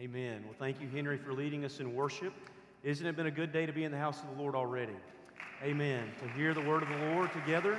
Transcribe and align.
Amen. 0.00 0.40
Well, 0.46 0.54
thank 0.58 0.80
you, 0.80 0.88
Henry, 0.88 1.18
for 1.18 1.34
leading 1.34 1.62
us 1.62 1.78
in 1.78 1.94
worship. 1.94 2.32
Isn't 2.82 3.06
it 3.06 3.16
been 3.16 3.26
a 3.26 3.30
good 3.30 3.52
day 3.52 3.66
to 3.66 3.72
be 3.72 3.84
in 3.84 3.92
the 3.92 3.98
house 3.98 4.22
of 4.22 4.34
the 4.34 4.42
Lord 4.42 4.54
already? 4.54 4.96
Amen. 5.62 6.04
To 6.22 6.28
hear 6.30 6.54
the 6.54 6.62
word 6.62 6.82
of 6.82 6.88
the 6.88 7.12
Lord 7.12 7.30
together, 7.34 7.76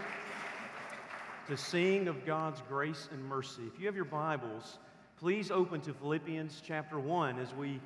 to 1.47 1.57
sing 1.57 2.07
of 2.07 2.23
God's 2.23 2.61
grace 2.69 3.09
and 3.11 3.25
mercy. 3.25 3.63
If 3.65 3.79
you 3.79 3.87
have 3.87 3.95
your 3.95 4.05
Bibles, 4.05 4.77
please 5.17 5.49
open 5.49 5.81
to 5.81 5.95
Philippians 5.95 6.61
chapter 6.63 6.99
1 6.99 7.39
as 7.39 7.55
we 7.55 7.79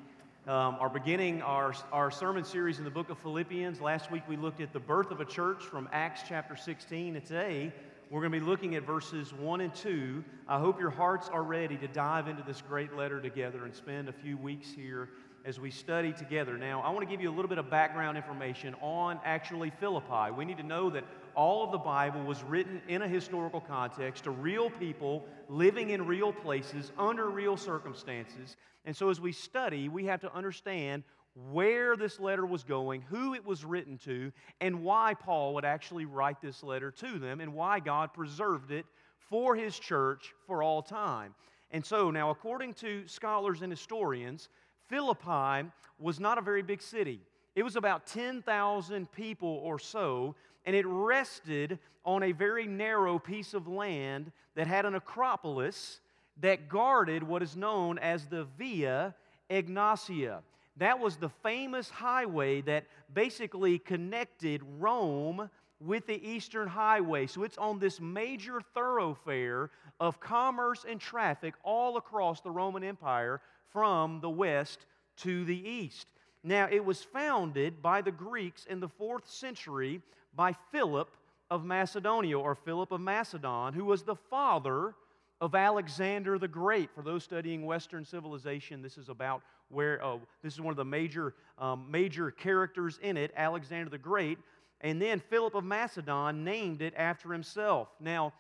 um, 0.48 0.76
are 0.82 0.90
beginning 0.90 1.42
our, 1.42 1.74
our 1.94 2.12
sermon 2.12 2.44
series 2.44 2.78
in 2.78 2.84
the 2.84 2.92
book 2.92 3.10
of 3.10 3.18
Philippians. 3.20 3.80
Last 3.80 4.12
week 4.12 4.24
we 4.28 4.36
looked 4.36 4.60
at 4.60 4.74
the 4.74 4.82
birth 4.82 5.12
of 5.12 5.22
a 5.22 5.26
church 5.26 5.64
from 5.64 5.88
Acts 5.94 6.24
chapter 6.28 6.58
16, 6.58 7.16
and 7.16 7.26
today 7.26 7.72
we're 8.12 8.22
going 8.22 8.32
to 8.32 8.40
be 8.40 8.46
looking 8.46 8.76
at 8.76 8.84
verses 8.84 9.34
1 9.34 9.62
and 9.62 9.74
2. 9.74 10.24
I 10.48 10.60
hope 10.60 10.80
your 10.80 10.92
hearts 10.92 11.28
are 11.30 11.42
ready 11.42 11.76
to 11.78 11.88
dive 11.88 12.28
into 12.28 12.44
this 12.44 12.62
great 12.62 12.96
letter 12.96 13.20
together 13.20 13.66
and 13.66 13.74
spend 13.74 14.10
a 14.10 14.14
few 14.14 14.38
weeks 14.38 14.72
here 14.72 15.10
as 15.44 15.60
we 15.60 15.72
study 15.72 16.14
together. 16.14 16.56
Now, 16.56 16.82
I 16.82 16.90
want 16.90 17.02
to 17.02 17.12
give 17.12 17.20
you 17.20 17.30
a 17.30 17.36
little 17.36 17.50
bit 17.50 17.58
of 17.58 17.70
background 17.70 18.16
information 18.16 18.76
on 18.80 19.20
actually 19.26 19.72
Philippi. 19.80 20.32
We 20.36 20.46
need 20.46 20.58
to 20.58 20.64
know 20.64 20.92
that 20.92 21.04
all 21.36 21.64
of 21.64 21.72
the 21.72 21.80
Bible 21.80 22.24
was 22.24 22.44
written 22.44 22.80
in 22.88 23.02
a 23.02 23.08
historical 23.08 23.60
context 23.60 24.26
to 24.26 24.32
real 24.32 24.70
people 24.70 25.26
living 25.50 25.90
in 25.90 26.06
real 26.06 26.32
places 26.32 26.92
under 27.00 27.30
real 27.30 27.58
circumstances. 27.58 28.56
And 28.86 28.96
so, 28.96 29.10
as 29.10 29.20
we 29.20 29.32
study, 29.32 29.90
we 29.90 30.06
have 30.06 30.22
to 30.22 30.34
understand 30.34 31.04
where 31.52 31.98
this 31.98 32.20
letter 32.20 32.46
was 32.46 32.64
going, 32.64 33.02
who 33.02 33.34
it 33.34 33.46
was 33.46 33.66
written 33.66 33.98
to, 34.00 34.32
and 34.62 34.84
why 34.84 35.14
Paul 35.14 35.54
would 35.54 35.66
actually 35.66 36.06
write 36.06 36.42
this 36.42 36.64
letter 36.64 36.92
to 36.92 37.20
them, 37.20 37.42
and 37.42 37.54
why 37.54 37.80
God 37.80 38.14
preserved 38.14 38.72
it 38.72 38.86
for 39.30 39.56
his 39.56 39.78
church 39.78 40.34
for 40.48 40.64
all 40.64 40.82
time. 40.82 41.36
And 41.72 41.86
so, 41.86 42.10
now, 42.10 42.30
according 42.30 42.74
to 42.76 43.06
scholars 43.08 43.62
and 43.62 43.72
historians, 43.72 44.50
Philippi 44.88 45.70
was 46.00 46.20
not 46.20 46.38
a 46.38 46.42
very 46.42 46.62
big 46.62 46.82
city. 46.82 47.20
It 47.56 47.64
was 47.64 47.76
about 47.76 48.06
10,000 48.08 49.12
people 49.12 49.60
or 49.64 49.80
so, 49.80 50.36
and 50.66 50.76
it 50.76 50.86
rested 50.86 51.80
on 52.06 52.24
a 52.24 52.32
very 52.32 52.68
narrow 52.68 53.20
piece 53.20 53.54
of 53.54 53.68
land 53.68 54.32
that 54.56 54.68
had 54.68 54.86
an 54.86 54.96
acropolis 54.96 56.00
that 56.42 56.70
guarded 56.70 57.24
what 57.24 57.42
is 57.42 57.56
known 57.56 57.98
as 57.98 58.26
the 58.28 58.46
Via 58.58 59.16
Egnatia. 59.50 60.42
That 60.78 61.00
was 61.00 61.16
the 61.16 61.30
famous 61.30 61.90
highway 61.90 62.62
that 62.62 62.86
basically 63.14 63.80
connected 63.80 64.62
Rome 64.80 65.50
with 65.80 66.08
the 66.08 66.28
Eastern 66.28 66.68
Highway. 66.68 67.28
So 67.28 67.44
it's 67.44 67.58
on 67.58 67.80
this 67.80 68.00
major 68.00 68.62
thoroughfare 68.74 69.70
of 70.00 70.20
commerce 70.20 70.86
and 70.88 71.00
traffic 71.00 71.54
all 71.64 71.98
across 71.98 72.42
the 72.42 72.52
Roman 72.52 72.84
Empire 72.84 73.42
from 73.72 74.20
the 74.22 74.30
west 74.30 74.86
to 75.18 75.46
the 75.46 75.58
east. 75.58 76.08
Now, 76.44 76.68
it 76.70 76.84
was 76.84 77.04
founded 77.04 77.82
by 77.82 78.02
the 78.02 78.12
Greeks 78.12 78.66
in 78.66 78.80
the 78.80 78.88
fourth 78.88 79.30
century 79.30 80.02
by 80.36 80.54
Philip 80.72 81.10
of 81.50 81.64
Macedonia, 81.64 82.38
or 82.40 82.56
Philip 82.56 82.92
of 82.92 83.02
Macedon, 83.02 83.74
who 83.74 83.86
was 83.86 84.04
the 84.04 84.16
father 84.16 84.96
of 85.40 85.56
Alexander 85.56 86.38
the 86.38 86.48
Great. 86.48 86.90
For 86.94 87.02
those 87.02 87.24
studying 87.24 87.66
Western 87.66 88.04
civilization, 88.04 88.82
this 88.82 88.98
is 88.98 89.10
about 89.10 89.42
where 89.70 90.04
uh, 90.04 90.18
this 90.44 90.54
is 90.54 90.62
one 90.62 90.72
of 90.72 90.78
the 90.78 90.86
major, 90.86 91.34
um, 91.58 91.88
major 91.90 92.32
characters 92.32 93.00
in 93.02 93.18
it, 93.18 93.32
Alexander 93.36 93.90
the 93.90 93.98
Great. 93.98 94.38
And 94.82 95.02
then 95.02 95.20
Philip 95.20 95.56
of 95.56 95.64
Macedon 95.64 96.44
named 96.44 96.82
it 96.82 96.94
after 96.96 97.32
himself. 97.32 97.88
Now, 98.00 98.34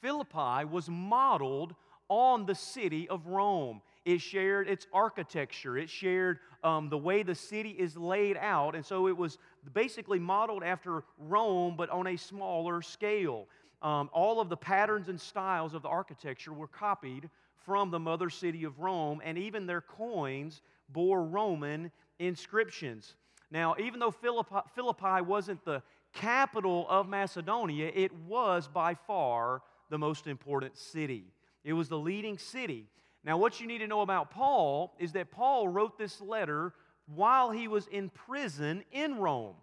Philippi 0.00 0.64
was 0.64 0.88
modeled 0.88 1.74
on 2.08 2.46
the 2.46 2.54
city 2.54 3.08
of 3.08 3.26
Rome. 3.26 3.82
It 4.04 4.20
shared 4.20 4.68
its 4.68 4.86
architecture, 4.92 5.76
it 5.76 5.90
shared 5.90 6.38
um, 6.64 6.88
the 6.88 6.96
way 6.96 7.22
the 7.22 7.34
city 7.34 7.70
is 7.70 7.96
laid 7.96 8.36
out. 8.38 8.74
And 8.74 8.84
so 8.84 9.06
it 9.06 9.16
was 9.16 9.38
basically 9.74 10.18
modeled 10.18 10.62
after 10.62 11.04
Rome, 11.18 11.74
but 11.76 11.90
on 11.90 12.06
a 12.06 12.16
smaller 12.16 12.80
scale. 12.80 13.46
Um, 13.82 14.08
all 14.12 14.40
of 14.40 14.48
the 14.48 14.56
patterns 14.56 15.08
and 15.08 15.20
styles 15.20 15.74
of 15.74 15.82
the 15.82 15.88
architecture 15.88 16.52
were 16.52 16.66
copied 16.66 17.28
from 17.68 17.90
the 17.90 17.98
mother 17.98 18.30
city 18.30 18.64
of 18.64 18.78
Rome, 18.78 19.20
and 19.22 19.36
even 19.36 19.66
their 19.66 19.82
coins 19.82 20.62
bore 20.88 21.22
Roman 21.22 21.92
inscriptions. 22.18 23.14
Now, 23.50 23.74
even 23.78 24.00
though 24.00 24.10
Philippi, 24.10 24.56
Philippi 24.74 25.20
wasn't 25.20 25.62
the 25.66 25.82
capital 26.14 26.86
of 26.88 27.10
Macedonia, 27.10 27.92
it 27.94 28.10
was 28.26 28.68
by 28.68 28.94
far 28.94 29.60
the 29.90 29.98
most 29.98 30.26
important 30.26 30.78
city. 30.78 31.26
It 31.62 31.74
was 31.74 31.90
the 31.90 31.98
leading 31.98 32.38
city. 32.38 32.86
Now, 33.22 33.36
what 33.36 33.60
you 33.60 33.66
need 33.66 33.78
to 33.78 33.86
know 33.86 34.00
about 34.00 34.30
Paul 34.30 34.94
is 34.98 35.12
that 35.12 35.30
Paul 35.30 35.68
wrote 35.68 35.98
this 35.98 36.22
letter 36.22 36.72
while 37.04 37.50
he 37.50 37.68
was 37.68 37.86
in 37.88 38.08
prison 38.08 38.82
in 38.92 39.18
Rome. 39.18 39.56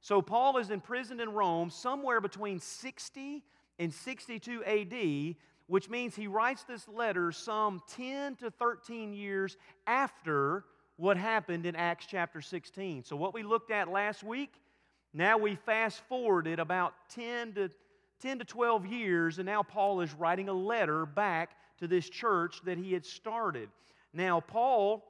So, 0.00 0.20
Paul 0.20 0.58
is 0.58 0.70
imprisoned 0.70 1.20
in 1.20 1.30
Rome 1.30 1.70
somewhere 1.70 2.20
between 2.20 2.58
60 2.58 3.44
and 3.78 3.94
62 3.94 4.64
AD, 4.64 5.36
which 5.72 5.88
means 5.88 6.14
he 6.14 6.26
writes 6.26 6.64
this 6.64 6.86
letter 6.86 7.32
some 7.32 7.80
10 7.96 8.36
to 8.36 8.50
13 8.50 9.14
years 9.14 9.56
after 9.86 10.66
what 10.96 11.16
happened 11.16 11.64
in 11.64 11.74
Acts 11.74 12.04
chapter 12.06 12.42
16. 12.42 13.04
So, 13.04 13.16
what 13.16 13.32
we 13.32 13.42
looked 13.42 13.70
at 13.70 13.88
last 13.88 14.22
week, 14.22 14.52
now 15.14 15.38
we 15.38 15.54
fast 15.54 16.02
forwarded 16.10 16.58
about 16.58 16.92
10 17.14 17.54
to 17.54 17.70
10 18.20 18.40
to 18.40 18.44
12 18.44 18.84
years, 18.84 19.38
and 19.38 19.46
now 19.46 19.62
Paul 19.62 20.02
is 20.02 20.12
writing 20.12 20.50
a 20.50 20.52
letter 20.52 21.06
back 21.06 21.52
to 21.78 21.88
this 21.88 22.06
church 22.06 22.60
that 22.66 22.76
he 22.76 22.92
had 22.92 23.06
started. 23.06 23.70
Now, 24.12 24.40
Paul, 24.40 25.02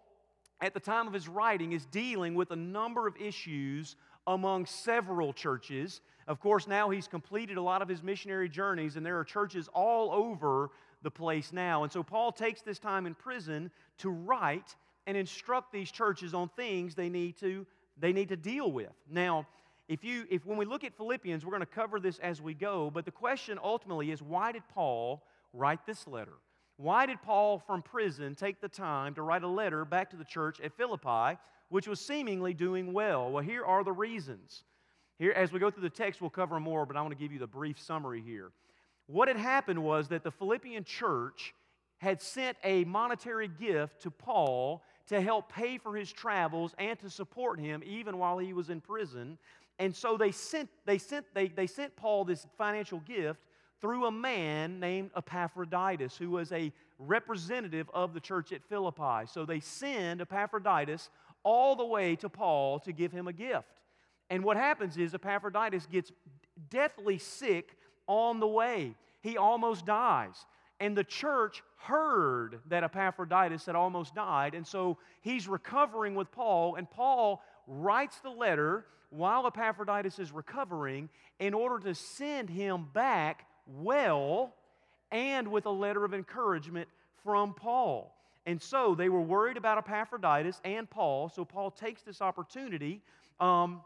at 0.60 0.74
the 0.74 0.80
time 0.80 1.08
of 1.08 1.12
his 1.12 1.26
writing, 1.26 1.72
is 1.72 1.86
dealing 1.86 2.36
with 2.36 2.52
a 2.52 2.56
number 2.56 3.08
of 3.08 3.16
issues 3.16 3.96
among 4.26 4.66
several 4.66 5.32
churches. 5.32 6.00
Of 6.28 6.40
course, 6.40 6.66
now 6.66 6.90
he's 6.90 7.08
completed 7.08 7.56
a 7.56 7.62
lot 7.62 7.82
of 7.82 7.88
his 7.88 8.02
missionary 8.02 8.48
journeys, 8.48 8.96
and 8.96 9.04
there 9.04 9.18
are 9.18 9.24
churches 9.24 9.68
all 9.74 10.12
over 10.12 10.70
the 11.02 11.10
place 11.10 11.52
now. 11.52 11.82
And 11.82 11.92
so 11.92 12.02
Paul 12.02 12.32
takes 12.32 12.62
this 12.62 12.78
time 12.78 13.06
in 13.06 13.14
prison 13.14 13.70
to 13.98 14.10
write 14.10 14.76
and 15.06 15.16
instruct 15.16 15.72
these 15.72 15.90
churches 15.90 16.32
on 16.32 16.48
things 16.50 16.94
they 16.94 17.08
need 17.08 17.36
to, 17.40 17.66
they 17.98 18.12
need 18.12 18.28
to 18.28 18.36
deal 18.36 18.70
with. 18.70 18.92
Now, 19.10 19.46
if 19.88 20.04
you 20.04 20.24
if 20.30 20.46
when 20.46 20.56
we 20.56 20.64
look 20.64 20.84
at 20.84 20.96
Philippians, 20.96 21.44
we're 21.44 21.50
going 21.50 21.60
to 21.60 21.66
cover 21.66 21.98
this 21.98 22.18
as 22.20 22.40
we 22.40 22.54
go, 22.54 22.90
but 22.90 23.04
the 23.04 23.10
question 23.10 23.58
ultimately 23.62 24.10
is 24.10 24.22
why 24.22 24.52
did 24.52 24.62
Paul 24.72 25.22
write 25.52 25.84
this 25.86 26.06
letter? 26.06 26.34
Why 26.76 27.04
did 27.04 27.20
Paul 27.20 27.58
from 27.58 27.82
prison 27.82 28.34
take 28.34 28.60
the 28.60 28.68
time 28.68 29.14
to 29.14 29.22
write 29.22 29.42
a 29.42 29.48
letter 29.48 29.84
back 29.84 30.10
to 30.10 30.16
the 30.16 30.24
church 30.24 30.60
at 30.60 30.72
Philippi, 30.76 31.38
which 31.72 31.88
was 31.88 31.98
seemingly 31.98 32.52
doing 32.52 32.92
well? 32.92 33.30
Well, 33.30 33.42
here 33.42 33.64
are 33.64 33.82
the 33.82 33.92
reasons. 33.92 34.62
Here, 35.18 35.32
as 35.32 35.52
we 35.52 35.58
go 35.58 35.70
through 35.70 35.84
the 35.84 35.88
text, 35.88 36.20
we'll 36.20 36.28
cover 36.28 36.60
more, 36.60 36.84
but 36.84 36.98
I 36.98 37.00
want 37.00 37.12
to 37.12 37.18
give 37.18 37.32
you 37.32 37.38
the 37.38 37.46
brief 37.46 37.80
summary 37.80 38.20
here. 38.20 38.52
What 39.06 39.26
had 39.26 39.38
happened 39.38 39.82
was 39.82 40.08
that 40.08 40.22
the 40.22 40.30
Philippian 40.30 40.84
church 40.84 41.54
had 41.96 42.20
sent 42.20 42.58
a 42.62 42.84
monetary 42.84 43.48
gift 43.48 44.02
to 44.02 44.10
Paul 44.10 44.82
to 45.06 45.18
help 45.22 45.50
pay 45.50 45.78
for 45.78 45.96
his 45.96 46.12
travels 46.12 46.74
and 46.76 46.98
to 46.98 47.08
support 47.08 47.58
him 47.58 47.82
even 47.86 48.18
while 48.18 48.36
he 48.36 48.52
was 48.52 48.68
in 48.68 48.82
prison. 48.82 49.38
And 49.78 49.96
so 49.96 50.18
they 50.18 50.30
sent, 50.30 50.68
they 50.84 50.98
sent, 50.98 51.24
they, 51.32 51.48
they 51.48 51.66
sent 51.66 51.96
Paul 51.96 52.26
this 52.26 52.46
financial 52.58 53.00
gift 53.00 53.40
through 53.80 54.04
a 54.04 54.12
man 54.12 54.78
named 54.78 55.10
Epaphroditus, 55.16 56.18
who 56.18 56.30
was 56.30 56.52
a 56.52 56.70
representative 56.98 57.90
of 57.94 58.12
the 58.12 58.20
church 58.20 58.52
at 58.52 58.62
Philippi. 58.62 59.26
So 59.26 59.46
they 59.46 59.60
send 59.60 60.20
Epaphroditus 60.20 61.08
all 61.44 61.76
the 61.76 61.84
way 61.84 62.16
to 62.16 62.28
Paul 62.28 62.80
to 62.80 62.92
give 62.92 63.12
him 63.12 63.28
a 63.28 63.32
gift. 63.32 63.80
And 64.30 64.44
what 64.44 64.56
happens 64.56 64.96
is 64.96 65.14
Epaphroditus 65.14 65.86
gets 65.86 66.12
deathly 66.70 67.18
sick 67.18 67.76
on 68.06 68.40
the 68.40 68.46
way. 68.46 68.94
He 69.20 69.36
almost 69.36 69.86
dies. 69.86 70.46
And 70.80 70.96
the 70.96 71.04
church 71.04 71.62
heard 71.76 72.60
that 72.68 72.82
Epaphroditus 72.82 73.66
had 73.66 73.76
almost 73.76 74.14
died. 74.14 74.54
And 74.54 74.66
so 74.66 74.98
he's 75.20 75.46
recovering 75.46 76.14
with 76.14 76.32
Paul. 76.32 76.76
And 76.76 76.90
Paul 76.90 77.42
writes 77.66 78.18
the 78.20 78.30
letter 78.30 78.86
while 79.10 79.46
Epaphroditus 79.46 80.18
is 80.18 80.32
recovering 80.32 81.08
in 81.38 81.54
order 81.54 81.78
to 81.86 81.94
send 81.94 82.48
him 82.48 82.88
back 82.92 83.46
well 83.66 84.54
and 85.10 85.48
with 85.48 85.66
a 85.66 85.70
letter 85.70 86.04
of 86.04 86.14
encouragement 86.14 86.88
from 87.22 87.54
Paul. 87.54 88.16
And 88.44 88.60
so 88.60 88.94
they 88.94 89.08
were 89.08 89.20
worried 89.20 89.56
about 89.56 89.78
Epaphroditus 89.78 90.60
and 90.64 90.88
Paul. 90.90 91.28
So 91.28 91.44
Paul 91.44 91.70
takes 91.70 92.02
this 92.02 92.20
opportunity 92.20 93.00
um, 93.40 93.82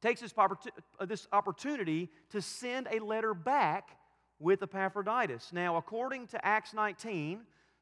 takes 0.00 0.20
this, 0.20 0.34
uh, 0.36 1.06
this 1.06 1.26
opportunity 1.32 2.10
to 2.30 2.42
send 2.42 2.88
a 2.90 2.98
letter 2.98 3.34
back 3.34 3.96
with 4.38 4.62
Epaphroditus. 4.62 5.52
Now, 5.52 5.76
according 5.76 6.26
to 6.28 6.44
Acts 6.44 6.74
19, 6.74 7.40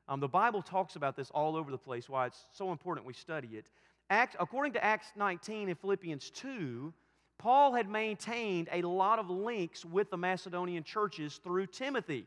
um, 0.09 0.21
the 0.21 0.29
Bible 0.29 0.63
talks 0.63 0.97
about 0.97 1.17
this 1.17 1.31
all 1.31 1.57
over 1.57 1.71
the 1.71 1.79
place, 1.79 2.09
why 2.09 2.27
it's 2.27 2.45
so 2.53 2.73
important 2.73 3.07
we 3.07 3.15
study 3.15 3.49
it. 3.55 3.67
Acts, 4.11 4.37
according 4.39 4.73
to 4.75 4.85
Acts 4.85 5.09
19 5.17 5.71
and 5.71 5.79
Philippians 5.79 6.31
2, 6.31 6.93
Paul 7.39 7.75
had 7.75 7.89
maintained 7.89 8.69
a 8.71 8.83
lot 8.83 9.19
of 9.19 9.29
links 9.29 9.85
with 9.85 10.11
the 10.11 10.17
Macedonian 10.17 10.85
churches 10.85 11.41
through 11.43 11.67
Timothy. 11.67 12.27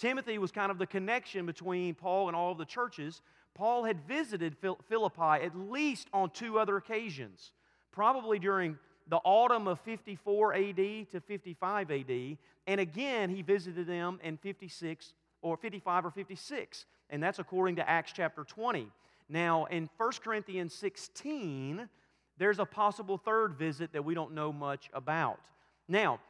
Timothy 0.00 0.38
was 0.38 0.50
kind 0.50 0.70
of 0.70 0.78
the 0.78 0.86
connection 0.86 1.44
between 1.44 1.94
Paul 1.94 2.28
and 2.28 2.36
all 2.36 2.52
of 2.52 2.58
the 2.58 2.64
churches. 2.64 3.20
Paul 3.54 3.84
had 3.84 4.00
visited 4.08 4.56
Philippi 4.88 5.44
at 5.44 5.54
least 5.54 6.08
on 6.14 6.30
two 6.30 6.58
other 6.58 6.78
occasions, 6.78 7.52
probably 7.92 8.38
during 8.38 8.78
the 9.08 9.18
autumn 9.18 9.68
of 9.68 9.78
54 9.80 10.54
AD 10.54 10.76
to 11.10 11.20
55 11.26 11.90
AD, 11.90 12.38
and 12.66 12.80
again 12.80 13.28
he 13.28 13.42
visited 13.42 13.86
them 13.86 14.18
in 14.22 14.38
56 14.38 15.12
or 15.42 15.58
55 15.58 16.06
or 16.06 16.10
56, 16.10 16.86
and 17.10 17.22
that's 17.22 17.38
according 17.38 17.76
to 17.76 17.88
Acts 17.88 18.12
chapter 18.14 18.44
20. 18.44 18.88
Now, 19.28 19.66
in 19.66 19.90
1 19.98 20.10
Corinthians 20.24 20.72
16, 20.74 21.88
there's 22.38 22.58
a 22.58 22.64
possible 22.64 23.18
third 23.18 23.54
visit 23.54 23.92
that 23.92 24.04
we 24.04 24.14
don't 24.14 24.32
know 24.32 24.50
much 24.50 24.88
about. 24.94 25.40
Now, 25.88 26.20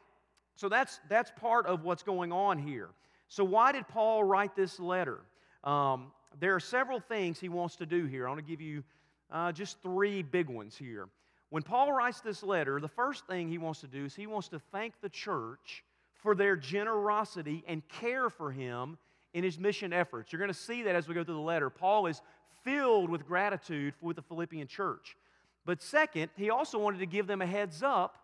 so 0.56 0.68
that's, 0.68 0.98
that's 1.08 1.30
part 1.36 1.66
of 1.66 1.84
what's 1.84 2.02
going 2.02 2.32
on 2.32 2.58
here. 2.58 2.88
So, 3.30 3.44
why 3.44 3.70
did 3.70 3.86
Paul 3.86 4.24
write 4.24 4.56
this 4.56 4.80
letter? 4.80 5.20
Um, 5.62 6.10
there 6.40 6.52
are 6.56 6.60
several 6.60 6.98
things 6.98 7.38
he 7.38 7.48
wants 7.48 7.76
to 7.76 7.86
do 7.86 8.06
here. 8.06 8.26
I 8.26 8.30
want 8.30 8.44
to 8.44 8.50
give 8.50 8.60
you 8.60 8.82
uh, 9.30 9.52
just 9.52 9.80
three 9.82 10.22
big 10.22 10.48
ones 10.48 10.76
here. 10.76 11.08
When 11.48 11.62
Paul 11.62 11.92
writes 11.92 12.20
this 12.20 12.42
letter, 12.42 12.80
the 12.80 12.88
first 12.88 13.28
thing 13.28 13.48
he 13.48 13.56
wants 13.56 13.80
to 13.82 13.86
do 13.86 14.04
is 14.04 14.16
he 14.16 14.26
wants 14.26 14.48
to 14.48 14.58
thank 14.72 14.94
the 15.00 15.08
church 15.08 15.84
for 16.16 16.34
their 16.34 16.56
generosity 16.56 17.62
and 17.68 17.86
care 17.88 18.30
for 18.30 18.50
him 18.50 18.98
in 19.32 19.44
his 19.44 19.60
mission 19.60 19.92
efforts. 19.92 20.32
You're 20.32 20.40
going 20.40 20.52
to 20.52 20.54
see 20.54 20.82
that 20.82 20.96
as 20.96 21.06
we 21.06 21.14
go 21.14 21.22
through 21.22 21.34
the 21.34 21.40
letter. 21.40 21.70
Paul 21.70 22.06
is 22.06 22.22
filled 22.64 23.10
with 23.10 23.28
gratitude 23.28 23.94
with 24.00 24.16
the 24.16 24.22
Philippian 24.22 24.66
church. 24.66 25.16
But 25.64 25.82
second, 25.82 26.30
he 26.36 26.50
also 26.50 26.80
wanted 26.80 26.98
to 26.98 27.06
give 27.06 27.28
them 27.28 27.42
a 27.42 27.46
heads 27.46 27.80
up 27.80 28.16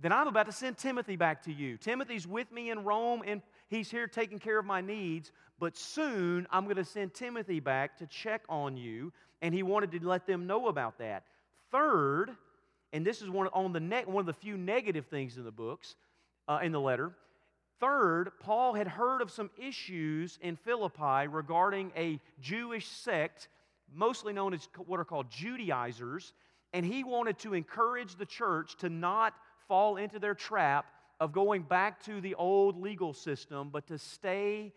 that 0.00 0.12
I'm 0.12 0.26
about 0.26 0.46
to 0.46 0.52
send 0.52 0.78
Timothy 0.78 1.14
back 1.14 1.44
to 1.44 1.52
you. 1.52 1.76
Timothy's 1.76 2.26
with 2.26 2.50
me 2.50 2.70
in 2.70 2.82
Rome 2.82 3.22
and 3.24 3.40
he's 3.68 3.90
here 3.90 4.06
taking 4.06 4.38
care 4.38 4.58
of 4.58 4.64
my 4.64 4.80
needs, 4.80 5.32
but 5.58 5.76
soon 5.76 6.46
I'm 6.50 6.64
going 6.64 6.76
to 6.76 6.84
send 6.84 7.14
Timothy 7.14 7.60
back 7.60 7.98
to 7.98 8.06
check 8.06 8.42
on 8.48 8.76
you, 8.76 9.12
and 9.42 9.54
he 9.54 9.62
wanted 9.62 9.92
to 9.92 10.06
let 10.06 10.26
them 10.26 10.46
know 10.46 10.68
about 10.68 10.98
that. 10.98 11.24
Third, 11.70 12.30
and 12.92 13.06
this 13.06 13.22
is 13.22 13.30
one, 13.30 13.48
on 13.52 13.72
the 13.72 13.80
ne- 13.80 14.04
one 14.04 14.20
of 14.20 14.26
the 14.26 14.32
few 14.32 14.56
negative 14.56 15.06
things 15.06 15.36
in 15.36 15.44
the 15.44 15.52
books, 15.52 15.96
uh, 16.48 16.60
in 16.62 16.72
the 16.72 16.80
letter. 16.80 17.12
Third, 17.80 18.32
Paul 18.40 18.74
had 18.74 18.88
heard 18.88 19.22
of 19.22 19.30
some 19.30 19.50
issues 19.56 20.38
in 20.42 20.56
Philippi 20.56 21.28
regarding 21.28 21.92
a 21.96 22.18
Jewish 22.40 22.88
sect, 22.88 23.48
mostly 23.94 24.32
known 24.32 24.52
as 24.52 24.68
what 24.86 24.98
are 24.98 25.04
called 25.04 25.30
Judaizers, 25.30 26.32
and 26.72 26.84
he 26.84 27.04
wanted 27.04 27.38
to 27.40 27.54
encourage 27.54 28.16
the 28.16 28.26
church 28.26 28.76
to 28.78 28.88
not 28.88 29.34
fall 29.68 29.96
into 29.96 30.18
their 30.18 30.34
trap 30.34 30.86
of 31.20 31.32
going 31.32 31.62
back 31.62 32.02
to 32.04 32.20
the 32.20 32.34
old 32.34 32.80
legal 32.80 33.12
system, 33.12 33.70
but 33.72 33.86
to 33.88 33.98
stay 33.98 34.72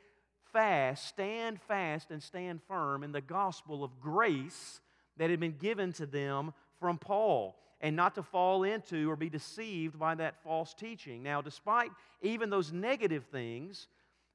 fast, 0.52 1.08
stand 1.08 1.62
fast, 1.62 2.12
and 2.12 2.22
stand 2.22 2.62
firm 2.68 3.04
in 3.04 3.12
the 3.12 3.22
gospel 3.22 3.84
of 3.84 4.00
grace 4.00 4.80
that 5.18 5.30
had 5.30 5.40
been 5.40 5.58
given 5.58 5.94
to 5.94 6.06
them 6.06 6.54
from 6.80 6.98
Paul, 6.98 7.56
and 7.80 7.96
not 7.96 8.16
to 8.16 8.24
fall 8.24 8.64
into 8.64 9.10
or 9.10 9.16
be 9.16 9.30
deceived 9.30 9.98
by 9.98 10.16
that 10.16 10.42
false 10.44 10.74
teaching. 10.74 11.24
Now, 11.24 11.42
despite 11.42 11.92
even 12.22 12.50
those 12.50 12.72
negative 12.72 13.26
things, 13.32 13.88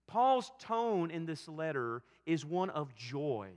Paul's 0.06 0.50
tone 0.60 1.10
in 1.10 1.26
this 1.26 1.48
letter 1.48 2.02
is 2.24 2.44
one 2.44 2.70
of 2.70 2.94
joy. 2.94 3.48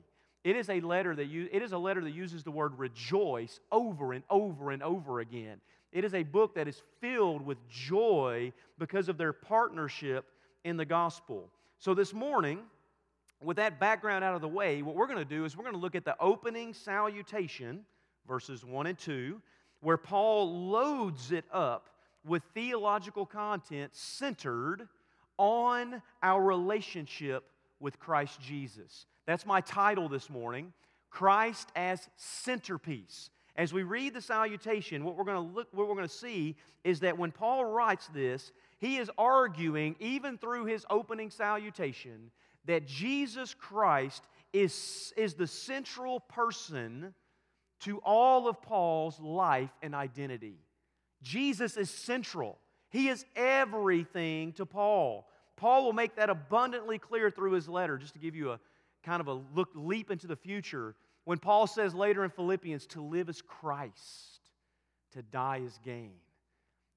It 0.44 0.56
is 0.56 0.70
a 0.70 0.80
letter 0.80 1.16
that 1.16 1.26
you, 1.26 1.50
it 1.52 1.62
is 1.62 1.72
a 1.72 1.78
letter 1.78 2.02
that 2.02 2.12
uses 2.12 2.44
the 2.44 2.52
word 2.52 2.80
rejoice 2.80 3.60
over 3.72 4.14
and 4.14 4.24
over 4.30 4.72
and 4.72 4.82
over 4.82 5.20
again. 5.20 5.60
It 5.92 6.06
is 6.06 6.14
a 6.14 6.24
book 6.24 6.56
that 6.56 6.68
is 6.68 6.82
filled 7.02 7.46
with 7.46 7.58
joy 7.68 8.54
because 8.78 9.10
of 9.10 9.18
their 9.18 9.34
partnership 9.34 10.26
in 10.64 10.78
the 10.78 10.86
gospel. 10.86 11.50
So 11.80 11.94
this 11.94 12.14
morning, 12.14 12.60
with 13.42 13.58
that 13.58 13.80
background 13.80 14.24
out 14.24 14.36
of 14.36 14.42
the 14.42 14.48
way, 14.48 14.82
what 14.82 14.96
we're 14.96 15.08
going 15.08 15.20
to 15.20 15.26
do 15.26 15.46
is 15.46 15.58
we're 15.58 15.64
going 15.64 15.76
to 15.76 15.82
look 15.82 15.96
at 15.96 16.06
the 16.06 16.16
opening 16.20 16.74
salutation, 16.74 17.86
verses 18.28 18.64
1 18.64 18.88
and 18.88 18.98
2, 18.98 19.42
where 19.82 19.98
Paul 19.98 20.70
loads 20.70 21.32
it 21.32 21.46
up 21.52 21.90
with 22.26 22.44
theological 22.54 23.26
content 23.26 23.96
centered 23.96 24.88
on 25.38 26.02
our 26.22 26.44
relationship 26.44 27.46
with 27.80 27.98
Christ 27.98 28.42
Jesus. 28.42 29.06
That's 29.26 29.46
my 29.46 29.62
title 29.62 30.10
this 30.10 30.30
morning 30.30 30.74
Christ 31.10 31.72
as 31.76 32.08
centerpiece. 32.18 33.32
As 33.60 33.74
we 33.74 33.84
read 33.84 34.14
the 34.14 34.22
salutation, 34.22 35.04
what 35.04 35.18
we're 35.18 35.26
going 35.26 35.36
to 35.50 35.54
look 35.54 35.68
what 35.74 35.90
we're 35.90 35.94
going 35.96 36.08
to 36.08 36.14
see 36.14 36.56
is 36.86 37.02
that 37.02 37.18
when 37.18 37.30
Paul 37.30 37.66
writes 37.66 38.08
this, 38.14 38.54
he 38.78 38.96
is 38.96 39.12
arguing 39.18 39.98
even 40.00 40.38
through 40.38 40.64
his 40.64 40.86
opening 40.90 41.30
salutation 41.30 42.32
that 42.64 42.88
Jesus 42.88 43.54
Christ 43.54 44.24
is, 44.54 45.14
is 45.18 45.34
the 45.34 45.46
central 45.46 46.22
person 46.22 47.14
to 47.82 47.98
all 47.98 48.48
of 48.48 48.62
Paul's 48.62 49.20
life 49.20 49.72
and 49.84 49.94
identity. 49.94 50.56
Jesus 51.22 51.76
is 51.76 51.90
central. 51.90 52.58
He 52.92 53.10
is 53.10 53.26
everything 53.36 54.54
to 54.54 54.66
Paul. 54.66 55.28
Paul 55.58 55.84
will 55.84 55.92
make 55.92 56.16
that 56.16 56.30
abundantly 56.30 56.98
clear 56.98 57.30
through 57.30 57.52
his 57.52 57.68
letter, 57.68 57.98
just 57.98 58.14
to 58.14 58.20
give 58.20 58.36
you 58.36 58.52
a 58.52 58.60
kind 59.04 59.20
of 59.20 59.28
a 59.28 59.34
look 59.54 59.72
leap 59.76 60.12
into 60.12 60.28
the 60.28 60.38
future. 60.38 60.96
When 61.26 61.38
Paul 61.38 61.68
says 61.68 61.94
later 61.94 62.24
in 62.24 62.32
Philippians, 62.32 62.88
to 62.88 63.02
live 63.02 63.30
is 63.30 63.42
Christ, 63.42 64.40
to 65.14 65.22
die 65.22 65.62
is 65.66 65.80
gain. 65.84 66.14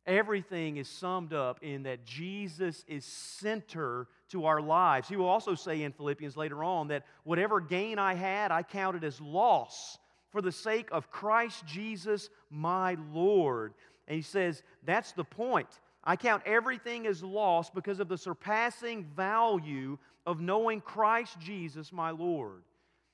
Everything 0.06 0.78
is 0.78 0.88
summed 0.88 1.32
up 1.32 1.62
in 1.62 1.84
that 1.84 2.04
Jesus 2.04 2.84
is 2.88 3.04
center 3.04 4.08
to 4.30 4.46
our 4.46 4.60
lives. 4.60 5.08
He 5.08 5.16
will 5.16 5.28
also 5.28 5.54
say 5.54 5.82
in 5.82 5.92
Philippians 5.92 6.36
later 6.36 6.64
on 6.64 6.88
that 6.88 7.04
whatever 7.22 7.60
gain 7.60 7.98
I 7.98 8.14
had, 8.14 8.50
I 8.50 8.64
counted 8.64 9.04
as 9.04 9.20
loss 9.20 9.98
for 10.30 10.42
the 10.42 10.50
sake 10.50 10.88
of 10.90 11.10
Christ 11.10 11.64
Jesus, 11.66 12.30
my 12.50 12.96
Lord. 13.12 13.74
And 14.08 14.16
he 14.16 14.22
says, 14.22 14.64
that's 14.82 15.12
the 15.12 15.24
point. 15.24 15.68
I 16.02 16.16
count 16.16 16.42
everything 16.46 17.06
as 17.06 17.22
loss 17.22 17.70
because 17.70 18.00
of 18.00 18.08
the 18.08 18.18
surpassing 18.18 19.04
value 19.04 19.98
of 20.26 20.40
knowing 20.40 20.80
Christ 20.80 21.38
Jesus, 21.38 21.92
my 21.92 22.10
Lord. 22.10 22.62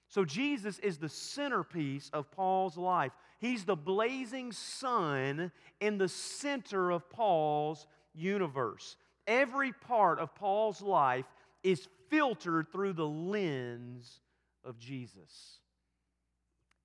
So, 0.08 0.24
Jesus 0.24 0.78
is 0.78 0.98
the 0.98 1.08
centerpiece 1.08 2.10
of 2.12 2.30
Paul's 2.30 2.76
life. 2.76 3.12
He's 3.38 3.64
the 3.64 3.76
blazing 3.76 4.52
sun 4.52 5.52
in 5.80 5.98
the 5.98 6.08
center 6.08 6.90
of 6.90 7.08
Paul's 7.10 7.86
universe. 8.14 8.96
Every 9.26 9.72
part 9.72 10.18
of 10.18 10.34
Paul's 10.34 10.80
life 10.80 11.26
is 11.62 11.86
filtered 12.08 12.72
through 12.72 12.94
the 12.94 13.06
lens 13.06 14.20
of 14.64 14.78
Jesus. 14.78 15.60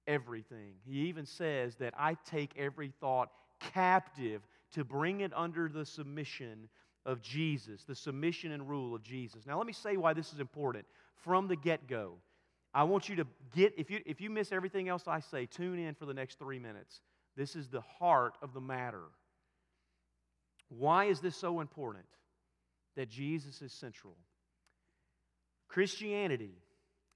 Everything. 0.05 0.73
He 0.85 1.07
even 1.07 1.25
says 1.25 1.75
that 1.77 1.93
I 1.97 2.17
take 2.29 2.51
every 2.57 2.91
thought 2.99 3.29
captive 3.59 4.41
to 4.73 4.83
bring 4.83 5.21
it 5.21 5.31
under 5.33 5.69
the 5.69 5.85
submission 5.85 6.67
of 7.05 7.21
Jesus, 7.21 7.83
the 7.83 7.95
submission 7.95 8.51
and 8.51 8.67
rule 8.67 8.93
of 8.93 9.03
Jesus. 9.03 9.45
Now, 9.45 9.57
let 9.57 9.67
me 9.67 9.73
say 9.73 9.97
why 9.97 10.13
this 10.13 10.33
is 10.33 10.39
important 10.39 10.85
from 11.23 11.47
the 11.47 11.55
get 11.55 11.87
go. 11.87 12.15
I 12.73 12.83
want 12.83 13.07
you 13.07 13.17
to 13.17 13.27
get, 13.55 13.73
if 13.77 13.91
you, 13.91 13.99
if 14.05 14.19
you 14.19 14.29
miss 14.29 14.51
everything 14.51 14.89
else 14.89 15.03
I 15.07 15.19
say, 15.19 15.45
tune 15.45 15.77
in 15.77 15.93
for 15.93 16.05
the 16.05 16.13
next 16.13 16.39
three 16.39 16.59
minutes. 16.59 17.01
This 17.35 17.55
is 17.55 17.67
the 17.67 17.81
heart 17.81 18.33
of 18.41 18.53
the 18.53 18.61
matter. 18.61 19.03
Why 20.69 21.05
is 21.05 21.19
this 21.19 21.35
so 21.35 21.59
important? 21.59 22.05
That 22.95 23.09
Jesus 23.09 23.61
is 23.61 23.71
central. 23.71 24.15
Christianity 25.67 26.53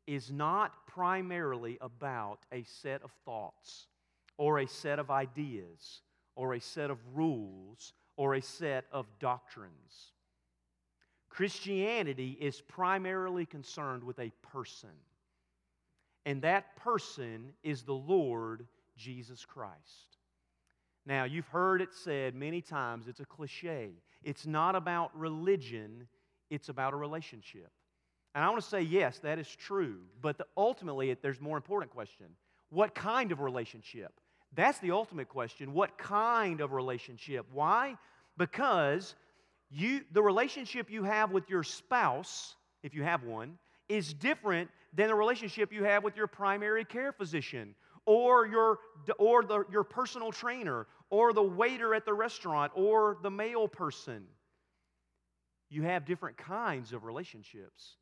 is 0.05 0.31
not 0.31 0.73
primarily 0.87 1.77
about 1.81 2.39
a 2.51 2.63
set 2.63 3.03
of 3.03 3.11
thoughts 3.25 3.87
or 4.37 4.59
a 4.59 4.67
set 4.67 4.99
of 4.99 5.11
ideas 5.11 6.01
or 6.35 6.53
a 6.53 6.61
set 6.61 6.89
of 6.89 6.97
rules 7.13 7.93
or 8.15 8.35
a 8.35 8.41
set 8.41 8.85
of 8.91 9.05
doctrines. 9.19 10.13
Christianity 11.29 12.37
is 12.39 12.61
primarily 12.61 13.45
concerned 13.45 14.03
with 14.03 14.17
a 14.19 14.31
person 14.41 14.89
and 16.27 16.41
that 16.41 16.75
person 16.75 17.53
is 17.63 17.83
the 17.83 17.93
Lord 17.93 18.67
Jesus 18.97 19.45
Christ. 19.45 20.17
Now, 21.05 21.23
you've 21.23 21.47
heard 21.47 21.81
it 21.81 21.93
said 21.93 22.35
many 22.35 22.61
times, 22.61 23.07
it's 23.07 23.21
a 23.21 23.25
cliche. 23.25 23.91
It's 24.23 24.45
not 24.45 24.75
about 24.75 25.17
religion, 25.17 26.05
it's 26.49 26.67
about 26.67 26.91
a 26.91 26.97
relationship. 26.97 27.71
And 28.35 28.43
I 28.43 28.49
want 28.49 28.61
to 28.61 28.67
say, 28.67 28.81
yes, 28.81 29.19
that 29.19 29.39
is 29.39 29.47
true, 29.47 29.99
but 30.21 30.37
the, 30.37 30.45
ultimately, 30.57 31.15
there's 31.21 31.39
a 31.39 31.43
more 31.43 31.55
important 31.55 31.93
question. 31.93 32.25
What 32.71 32.93
kind 32.93 33.31
of 33.31 33.39
relationship? 33.39 34.11
That's 34.53 34.79
the 34.79 34.91
ultimate 34.91 35.29
question. 35.29 35.73
What 35.73 35.97
kind 35.97 36.59
of 36.59 36.73
relationship? 36.73 37.45
Why? 37.53 37.95
Because 38.37 39.15
you, 39.71 40.01
the 40.11 40.21
relationship 40.21 40.91
you 40.91 41.05
have 41.05 41.31
with 41.31 41.49
your 41.49 41.63
spouse, 41.63 42.57
if 42.83 42.93
you 42.93 43.03
have 43.03 43.23
one, 43.23 43.57
is 43.87 44.13
different 44.13 44.69
than 44.97 45.07
the 45.07 45.15
relationship 45.15 45.71
you 45.71 45.83
have 45.83 46.03
with 46.03 46.17
your 46.17 46.27
primary 46.27 46.83
care 46.83 47.11
physician 47.13 47.75
or 48.05 48.47
your, 48.47 48.79
or 49.19 49.43
the, 49.43 49.63
your 49.71 49.83
personal 49.83 50.31
trainer 50.31 50.87
or 51.11 51.33
the 51.33 51.43
waiter 51.43 51.93
at 51.93 52.03
the 52.03 52.13
restaurant 52.13 52.71
or 52.75 53.17
the 53.21 53.29
mail 53.29 53.67
person. 53.67 54.23
You 55.69 55.83
have 55.83 56.05
different 56.05 56.35
kinds 56.35 56.93
of 56.93 57.03
relationships. 57.03 57.97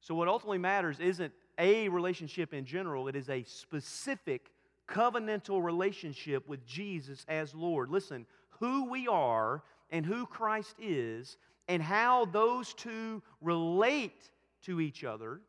So, 0.00 0.14
what 0.14 0.26
ultimately 0.26 0.58
matters 0.58 0.98
isn't 0.98 1.32
a 1.58 1.88
relationship 1.88 2.52
in 2.52 2.64
general, 2.64 3.06
it 3.06 3.14
is 3.14 3.28
a 3.28 3.44
specific 3.44 4.50
covenantal 4.88 5.62
relationship 5.62 6.48
with 6.48 6.66
Jesus 6.66 7.24
as 7.28 7.54
Lord. 7.54 7.90
Listen, 7.90 8.26
who 8.58 8.90
we 8.90 9.06
are 9.06 9.62
and 9.90 10.04
who 10.04 10.26
Christ 10.26 10.74
is, 10.80 11.36
and 11.68 11.82
how 11.82 12.24
those 12.24 12.74
two 12.74 13.22
relate 13.40 14.30
to 14.62 14.80
each 14.80 15.04
other, 15.04 15.40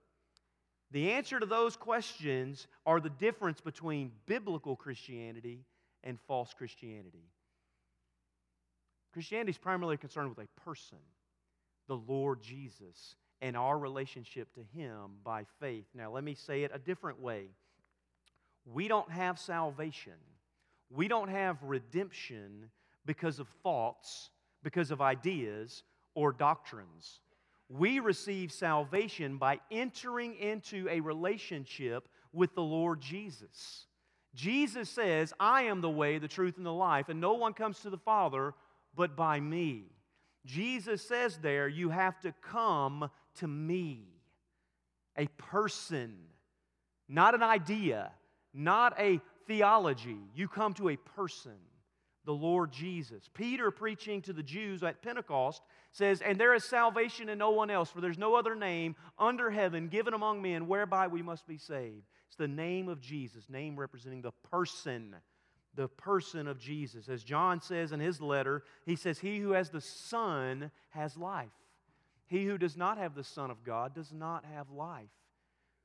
the 0.92 1.12
answer 1.12 1.40
to 1.40 1.46
those 1.46 1.76
questions 1.78 2.68
are 2.86 3.00
the 3.00 3.10
difference 3.10 3.62
between 3.62 4.12
biblical 4.26 4.76
Christianity 4.76 5.66
and 6.04 6.20
false 6.28 6.54
Christianity. 6.54 7.24
Christianity 9.14 9.52
is 9.52 9.58
primarily 9.58 9.98
concerned 9.98 10.30
with 10.30 10.46
a 10.46 10.62
person, 10.62 10.98
the 11.88 11.96
Lord 11.96 12.42
Jesus, 12.42 13.16
and 13.42 13.58
our 13.58 13.78
relationship 13.78 14.54
to 14.54 14.62
Him 14.78 15.12
by 15.24 15.46
faith. 15.60 15.86
Now, 15.94 16.12
let 16.12 16.24
me 16.24 16.36
say 16.36 16.64
it 16.64 16.72
a 16.74 16.80
different 16.80 17.22
way. 17.22 17.48
We 18.66 18.88
don't 18.88 19.10
have 19.10 19.40
salvation, 19.40 20.14
we 20.90 21.08
don't 21.08 21.30
have 21.30 21.58
redemption 21.64 22.70
because 23.06 23.40
of 23.40 23.48
thoughts, 23.64 24.30
because 24.62 24.92
of 24.92 25.02
ideas, 25.02 25.84
or 26.16 26.32
doctrines. 26.32 27.20
We 27.74 28.00
receive 28.00 28.52
salvation 28.52 29.38
by 29.38 29.62
entering 29.72 30.36
into 30.36 30.90
a 30.90 31.00
relationship 31.00 32.10
with 32.34 32.54
the 32.54 32.62
Lord 32.62 33.00
Jesus. 33.00 33.86
Jesus 34.36 34.90
says, 34.90 35.34
I 35.40 35.64
am 35.64 35.80
the 35.80 35.90
way, 35.90 36.18
the 36.18 36.28
truth, 36.28 36.58
and 36.58 36.66
the 36.66 36.74
life, 36.74 37.08
and 37.08 37.22
no 37.22 37.34
one 37.34 37.54
comes 37.54 37.80
to 37.80 37.90
the 37.90 37.98
Father 37.98 38.54
but 38.94 39.16
by 39.16 39.40
me. 39.40 39.86
Jesus 40.46 41.02
says 41.02 41.38
there, 41.38 41.68
you 41.68 41.90
have 41.90 42.20
to 42.22 42.34
come 42.42 43.10
to 43.36 43.48
me, 43.48 44.06
a 45.18 45.28
person, 45.38 46.18
not 47.08 47.36
an 47.36 47.44
idea, 47.44 48.12
not 48.54 49.00
a 49.00 49.22
theology. 49.48 50.18
You 50.36 50.50
come 50.50 50.74
to 50.74 50.90
a 50.90 50.98
person, 50.98 51.58
the 52.32 52.38
Lord 52.38 52.72
Jesus. 52.72 53.30
Peter, 53.34 53.72
preaching 53.72 54.22
to 54.22 54.32
the 54.32 54.42
Jews 54.42 54.84
at 54.84 55.02
Pentecost, 55.02 55.62
says, 55.92 56.22
And 56.22 56.40
there 56.40 56.54
is 56.54 56.64
salvation 56.64 57.28
in 57.28 57.38
no 57.38 57.52
one 57.52 57.70
else, 57.70 57.90
for 57.90 58.00
there's 58.00 58.18
no 58.18 58.36
other 58.36 58.56
name 58.56 58.96
under 59.20 59.50
heaven 59.52 59.90
given 59.90 60.14
among 60.14 60.42
men 60.42 60.70
whereby 60.70 61.08
we 61.08 61.22
must 61.22 61.46
be 61.46 61.58
saved. 61.58 62.06
It's 62.28 62.38
the 62.38 62.48
name 62.48 62.88
of 62.88 63.02
Jesus, 63.02 63.50
name 63.50 63.78
representing 63.78 64.22
the 64.22 64.32
person 64.50 65.16
the 65.74 65.88
person 65.88 66.50
of 66.50 66.60
Jesus. 66.60 67.08
As 67.08 67.24
John 67.24 67.62
says 67.62 67.94
in 67.94 68.02
his 68.02 68.20
letter, 68.20 68.64
he 68.86 68.98
says, 68.98 69.20
He 69.20 69.40
who 69.40 69.52
has 69.52 69.70
the 69.70 69.80
Son 69.80 70.70
has 70.90 71.16
life. 71.16 71.48
He 72.28 72.44
who 72.44 72.58
does 72.58 72.76
not 72.76 72.98
have 72.98 73.16
the 73.16 73.24
Son 73.24 73.50
of 73.50 73.64
God 73.64 73.96
does 73.96 74.12
not 74.12 74.44
have 74.54 74.70
life. 74.70 75.08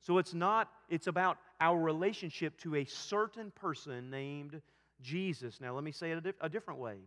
So 0.01 0.17
it's 0.17 0.33
not, 0.33 0.69
it's 0.89 1.07
about 1.07 1.37
our 1.61 1.79
relationship 1.79 2.57
to 2.59 2.75
a 2.75 2.83
certain 2.83 3.49
person 3.51 4.09
named 4.09 4.61
Jesus. 5.01 5.59
Now, 5.61 5.73
let 5.75 5.83
me 5.83 5.91
say 5.91 6.11
it 6.11 6.25
a, 6.25 6.45
a 6.45 6.49
different 6.49 6.79
way. 6.79 6.97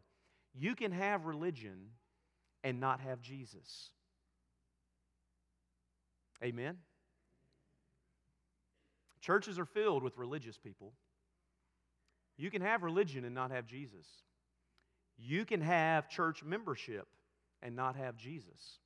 You 0.55 0.75
can 0.75 0.93
have 0.93 1.27
religion 1.27 1.79
and 2.65 2.81
not 2.81 3.01
have 3.01 3.21
Jesus. 3.21 3.91
Amen? 6.43 6.79
Churches 9.21 9.59
are 9.59 9.67
filled 9.67 10.03
with 10.03 10.17
religious 10.17 10.57
people 10.57 10.93
you 12.41 12.51
can 12.51 12.63
have 12.63 12.83
religion 12.83 13.27
and 13.27 13.35
not 13.35 13.51
have 13.51 13.67
Jesus. 13.67 14.07
You 15.19 15.45
can 15.45 15.61
have 15.61 16.09
church 16.09 16.43
membership 16.43 17.07
and 17.61 17.77
not 17.77 17.97
have 17.97 18.17
Jesus. 18.17 18.79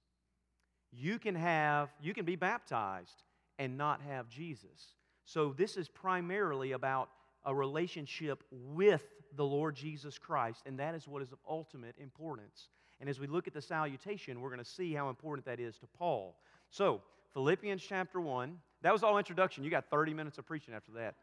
You 0.90 1.20
can 1.20 1.36
have 1.36 1.90
you 2.02 2.14
can 2.14 2.24
be 2.24 2.34
baptized 2.34 3.22
and 3.60 3.78
not 3.78 4.02
have 4.02 4.28
Jesus. 4.28 4.96
So 5.24 5.54
this 5.56 5.76
is 5.76 5.88
primarily 5.88 6.72
about 6.72 7.10
a 7.44 7.54
relationship 7.54 8.42
with 8.50 9.02
the 9.36 9.44
Lord 9.44 9.74
Jesus 9.74 10.18
Christ, 10.18 10.62
and 10.66 10.78
that 10.78 10.94
is 10.94 11.08
what 11.08 11.22
is 11.22 11.32
of 11.32 11.38
ultimate 11.48 11.94
importance. 11.98 12.68
And 13.00 13.08
as 13.08 13.18
we 13.18 13.26
look 13.26 13.46
at 13.46 13.54
the 13.54 13.62
salutation, 13.62 14.40
we're 14.40 14.50
going 14.50 14.62
to 14.62 14.64
see 14.64 14.94
how 14.94 15.08
important 15.08 15.44
that 15.46 15.60
is 15.60 15.76
to 15.78 15.86
Paul. 15.98 16.36
So, 16.70 17.02
Philippians 17.32 17.82
chapter 17.82 18.20
1, 18.20 18.56
that 18.82 18.92
was 18.92 19.02
all 19.02 19.18
introduction. 19.18 19.64
You 19.64 19.70
got 19.70 19.90
30 19.90 20.14
minutes 20.14 20.38
of 20.38 20.46
preaching 20.46 20.72
after 20.72 20.92
that. 20.92 21.14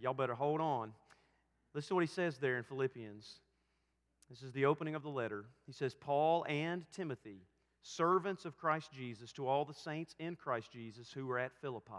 Y'all 0.00 0.14
better 0.14 0.34
hold 0.34 0.60
on. 0.60 0.92
Listen 1.74 1.88
to 1.88 1.94
what 1.96 2.04
he 2.04 2.08
says 2.08 2.38
there 2.38 2.56
in 2.58 2.64
Philippians. 2.64 3.40
This 4.30 4.42
is 4.42 4.52
the 4.52 4.66
opening 4.66 4.94
of 4.94 5.02
the 5.02 5.08
letter. 5.08 5.44
He 5.66 5.72
says, 5.72 5.94
Paul 5.94 6.44
and 6.48 6.84
Timothy, 6.92 7.42
servants 7.82 8.44
of 8.44 8.56
Christ 8.56 8.92
Jesus, 8.92 9.32
to 9.32 9.46
all 9.46 9.64
the 9.64 9.74
saints 9.74 10.14
in 10.18 10.36
Christ 10.36 10.72
Jesus 10.72 11.12
who 11.12 11.30
are 11.30 11.38
at 11.38 11.52
Philippi, 11.60 11.92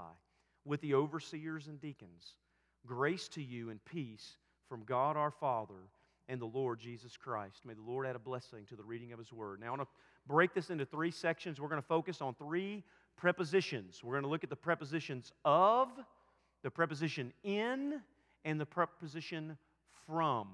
with 0.65 0.81
the 0.81 0.93
overseers 0.93 1.67
and 1.67 1.79
deacons, 1.79 2.33
grace 2.87 3.27
to 3.29 3.43
you 3.43 3.69
and 3.69 3.83
peace 3.85 4.37
from 4.67 4.83
God 4.83 5.17
our 5.17 5.31
Father 5.31 5.75
and 6.29 6.41
the 6.41 6.45
Lord 6.45 6.79
Jesus 6.79 7.15
Christ. 7.15 7.61
May 7.65 7.73
the 7.73 7.81
Lord 7.81 8.07
add 8.07 8.15
a 8.15 8.19
blessing 8.19 8.65
to 8.69 8.75
the 8.75 8.83
reading 8.83 9.13
of 9.13 9.19
his 9.19 9.31
word. 9.31 9.59
Now, 9.59 9.67
I 9.67 9.69
want 9.71 9.81
to 9.83 9.87
break 10.27 10.53
this 10.53 10.69
into 10.69 10.85
three 10.85 11.11
sections. 11.11 11.59
We're 11.59 11.69
going 11.69 11.81
to 11.81 11.87
focus 11.87 12.21
on 12.21 12.33
three 12.35 12.83
prepositions. 13.15 14.01
We're 14.03 14.13
going 14.13 14.23
to 14.23 14.29
look 14.29 14.43
at 14.43 14.49
the 14.49 14.55
prepositions 14.55 15.31
of, 15.45 15.89
the 16.63 16.71
preposition 16.71 17.33
in, 17.43 18.01
and 18.45 18.59
the 18.59 18.65
preposition 18.65 19.57
from. 20.05 20.47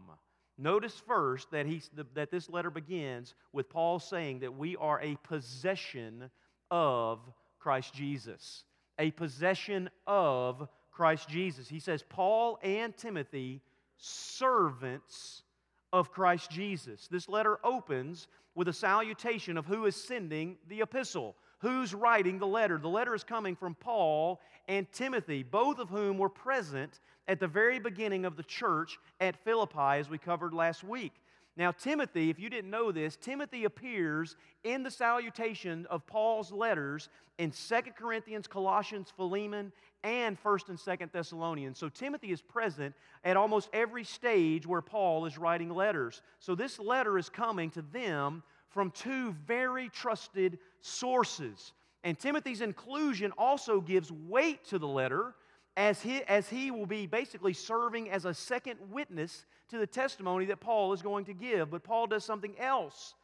Notice 0.57 1.01
first 1.07 1.49
that, 1.51 1.65
he, 1.65 1.81
that 2.13 2.29
this 2.29 2.49
letter 2.49 2.69
begins 2.69 3.33
with 3.51 3.69
Paul 3.69 3.99
saying 3.99 4.39
that 4.39 4.55
we 4.55 4.75
are 4.77 5.01
a 5.01 5.17
possession 5.23 6.29
of 6.69 7.19
Christ 7.59 7.93
Jesus. 7.93 8.63
A 8.99 9.09
possession 9.11 9.89
of 10.05 10.67
Christ 10.93 11.27
Jesus. 11.27 11.67
He 11.67 11.79
says, 11.79 12.03
Paul 12.07 12.59
and 12.61 12.95
Timothy, 12.95 13.61
servants 13.97 15.43
of 15.91 16.11
Christ 16.11 16.49
Jesus. 16.49 17.07
This 17.09 17.27
letter 17.27 17.59
opens 17.63 18.27
with 18.55 18.67
a 18.67 18.73
salutation 18.73 19.57
of 19.57 19.65
who 19.65 19.85
is 19.85 19.95
sending 19.95 20.57
the 20.67 20.81
epistle, 20.81 21.35
who's 21.59 21.93
writing 21.93 22.37
the 22.37 22.47
letter. 22.47 22.77
The 22.77 22.87
letter 22.87 23.15
is 23.15 23.23
coming 23.23 23.55
from 23.55 23.75
Paul 23.75 24.39
and 24.67 24.91
Timothy, 24.91 25.43
both 25.43 25.79
of 25.79 25.89
whom 25.89 26.17
were 26.17 26.29
present 26.29 26.99
at 27.27 27.39
the 27.39 27.47
very 27.47 27.79
beginning 27.79 28.25
of 28.25 28.35
the 28.35 28.43
church 28.43 28.99
at 29.19 29.43
Philippi, 29.43 29.99
as 29.99 30.09
we 30.09 30.17
covered 30.17 30.53
last 30.53 30.83
week. 30.83 31.13
Now, 31.55 31.71
Timothy, 31.71 32.29
if 32.31 32.39
you 32.39 32.49
didn't 32.49 32.71
know 32.71 32.91
this, 32.91 33.15
Timothy 33.15 33.65
appears 33.65 34.35
in 34.63 34.81
the 34.81 34.89
salutation 34.89 35.85
of 35.89 36.05
Paul's 36.07 36.51
letters 36.51 37.09
in 37.37 37.51
2 37.51 37.75
Corinthians, 37.95 38.47
Colossians, 38.47 39.13
Philemon, 39.15 39.71
and 40.03 40.41
1st 40.43 40.69
and 40.69 40.79
2nd 40.79 41.11
Thessalonians. 41.11 41.77
So 41.77 41.89
Timothy 41.89 42.31
is 42.31 42.41
present 42.41 42.95
at 43.23 43.37
almost 43.37 43.69
every 43.71 44.03
stage 44.03 44.65
where 44.65 44.81
Paul 44.81 45.25
is 45.25 45.37
writing 45.37 45.69
letters. 45.69 46.21
So 46.39 46.55
this 46.55 46.79
letter 46.79 47.17
is 47.17 47.29
coming 47.29 47.69
to 47.71 47.83
them 47.83 48.41
from 48.69 48.89
two 48.89 49.33
very 49.45 49.89
trusted 49.89 50.57
sources. 50.81 51.73
And 52.03 52.17
Timothy's 52.17 52.61
inclusion 52.61 53.31
also 53.37 53.79
gives 53.79 54.11
weight 54.11 54.65
to 54.65 54.79
the 54.79 54.87
letter 54.87 55.35
as 55.75 56.01
he, 56.01 56.21
as 56.23 56.47
he 56.49 56.71
will 56.71 56.85
be 56.85 57.07
basically 57.07 57.53
serving 57.53 58.09
as 58.09 58.25
a 58.25 58.33
second 58.33 58.79
witness 58.91 59.45
to 59.69 59.77
the 59.77 59.87
testimony 59.87 60.45
that 60.45 60.59
Paul 60.59 60.93
is 60.93 61.01
going 61.01 61.25
to 61.25 61.33
give. 61.33 61.71
But 61.71 61.83
Paul 61.83 62.07
does 62.07 62.23
something 62.23 62.53
else 62.59 63.15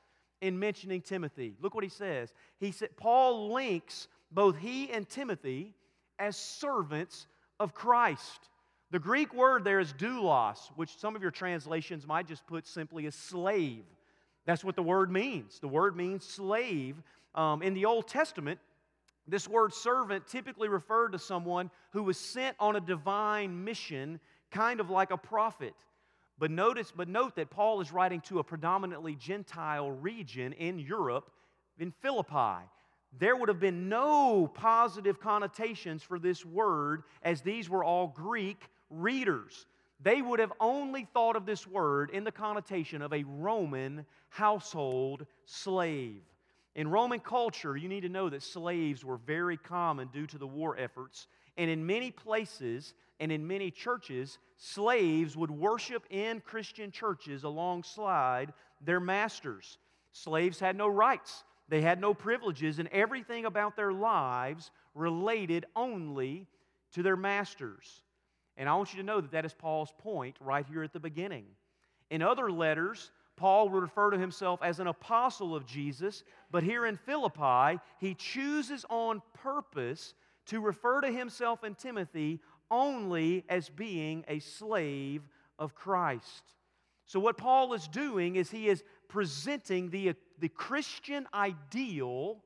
in 0.41 0.57
mentioning 0.57 1.01
Timothy. 1.01 1.55
Look 1.61 1.75
what 1.75 1.83
he 1.83 1.89
says. 1.89 2.33
He 2.59 2.71
said 2.71 2.95
Paul 2.97 3.51
links 3.53 4.07
both 4.31 4.57
he 4.57 4.89
and 4.91 5.07
Timothy 5.07 5.73
as 6.17 6.37
servants 6.37 7.27
of 7.59 7.73
Christ. 7.73 8.49
The 8.91 8.99
Greek 8.99 9.33
word 9.33 9.63
there 9.63 9.79
is 9.79 9.93
doulos, 9.93 10.57
which 10.75 10.97
some 10.97 11.15
of 11.15 11.21
your 11.21 11.31
translations 11.31 12.07
might 12.07 12.27
just 12.27 12.47
put 12.47 12.67
simply 12.67 13.05
as 13.05 13.15
slave. 13.15 13.83
That's 14.45 14.63
what 14.63 14.75
the 14.75 14.83
word 14.83 15.11
means. 15.11 15.59
The 15.59 15.67
word 15.67 15.95
means 15.95 16.25
slave. 16.25 16.95
Um, 17.35 17.61
in 17.61 17.75
the 17.75 17.85
Old 17.85 18.07
Testament, 18.07 18.59
this 19.29 19.47
word 19.47 19.73
servant 19.73 20.27
typically 20.27 20.69
referred 20.69 21.09
to 21.11 21.19
someone 21.19 21.69
who 21.91 22.03
was 22.03 22.17
sent 22.17 22.55
on 22.59 22.75
a 22.75 22.81
divine 22.81 23.63
mission, 23.63 24.19
kind 24.51 24.79
of 24.79 24.89
like 24.89 25.11
a 25.11 25.17
prophet. 25.17 25.75
But 26.37 26.51
notice, 26.51 26.91
but 26.95 27.09
note 27.09 27.35
that 27.35 27.49
Paul 27.49 27.81
is 27.81 27.91
writing 27.91 28.21
to 28.21 28.39
a 28.39 28.43
predominantly 28.43 29.15
Gentile 29.15 29.91
region 29.91 30.53
in 30.53 30.79
Europe, 30.79 31.31
in 31.77 31.91
Philippi. 31.91 32.65
There 33.17 33.35
would 33.35 33.49
have 33.49 33.59
been 33.59 33.89
no 33.89 34.47
positive 34.47 35.19
connotations 35.19 36.03
for 36.03 36.19
this 36.19 36.45
word, 36.45 37.03
as 37.23 37.41
these 37.41 37.69
were 37.69 37.83
all 37.83 38.07
Greek 38.07 38.61
readers. 38.89 39.65
They 40.01 40.21
would 40.21 40.39
have 40.39 40.53
only 40.61 41.07
thought 41.13 41.35
of 41.35 41.45
this 41.45 41.67
word 41.67 42.11
in 42.11 42.23
the 42.23 42.31
connotation 42.31 43.01
of 43.01 43.11
a 43.11 43.23
Roman 43.23 44.05
household 44.29 45.25
slave. 45.45 46.21
In 46.79 46.87
Roman 46.87 47.19
culture, 47.19 47.75
you 47.75 47.89
need 47.89 48.03
to 48.03 48.09
know 48.09 48.29
that 48.29 48.41
slaves 48.41 49.03
were 49.03 49.17
very 49.17 49.57
common 49.57 50.07
due 50.13 50.25
to 50.27 50.37
the 50.37 50.47
war 50.47 50.77
efforts. 50.79 51.27
And 51.57 51.69
in 51.69 51.85
many 51.85 52.09
places 52.09 52.93
and 53.19 53.33
in 53.33 53.45
many 53.45 53.69
churches, 53.69 54.37
slaves 54.55 55.35
would 55.35 55.51
worship 55.51 56.05
in 56.09 56.39
Christian 56.39 56.89
churches 56.89 57.43
alongside 57.43 58.53
their 58.79 59.01
masters. 59.01 59.77
Slaves 60.13 60.57
had 60.57 60.77
no 60.77 60.87
rights. 60.87 61.43
They 61.67 61.81
had 61.81 61.99
no 61.99 62.13
privileges, 62.13 62.79
and 62.79 62.87
everything 62.93 63.45
about 63.45 63.75
their 63.75 63.91
lives 63.91 64.71
related 64.95 65.65
only 65.75 66.47
to 66.93 67.03
their 67.03 67.17
masters. 67.17 68.03
And 68.55 68.69
I 68.69 68.75
want 68.75 68.93
you 68.93 69.01
to 69.01 69.05
know 69.05 69.19
that 69.19 69.31
that 69.31 69.43
is 69.43 69.53
Paul's 69.53 69.91
point 69.97 70.37
right 70.39 70.65
here 70.65 70.83
at 70.83 70.93
the 70.93 70.99
beginning. 71.01 71.43
In 72.09 72.21
other 72.21 72.49
letters, 72.49 73.11
Paul 73.39 73.69
would 73.69 73.81
refer 73.81 74.11
to 74.11 74.17
himself 74.17 74.61
as 74.61 74.81
an 74.81 74.87
apostle 74.87 75.55
of 75.55 75.65
Jesus, 75.65 76.23
but 76.51 76.61
here 76.61 76.85
in 76.85 76.97
Philippi, 76.97 77.79
he 77.97 78.13
chooses 78.13 78.85
on 78.89 79.21
purpose 79.33 80.13
to 80.47 80.59
refer 80.59 80.99
to 81.01 81.11
himself 81.11 81.63
and 81.63 81.77
Timothy 81.77 82.41
only 82.69 83.45
as 83.47 83.69
being 83.69 84.25
a 84.27 84.39
slave 84.39 85.21
of 85.57 85.73
Christ. 85.73 86.43
So, 87.05 87.19
what 87.19 87.37
Paul 87.37 87.73
is 87.73 87.87
doing 87.87 88.35
is 88.35 88.51
he 88.51 88.67
is 88.67 88.83
presenting 89.07 89.89
the, 89.89 90.15
the 90.39 90.49
Christian 90.49 91.25
ideal 91.33 92.43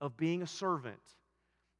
of 0.00 0.16
being 0.16 0.42
a 0.42 0.46
servant. 0.46 1.00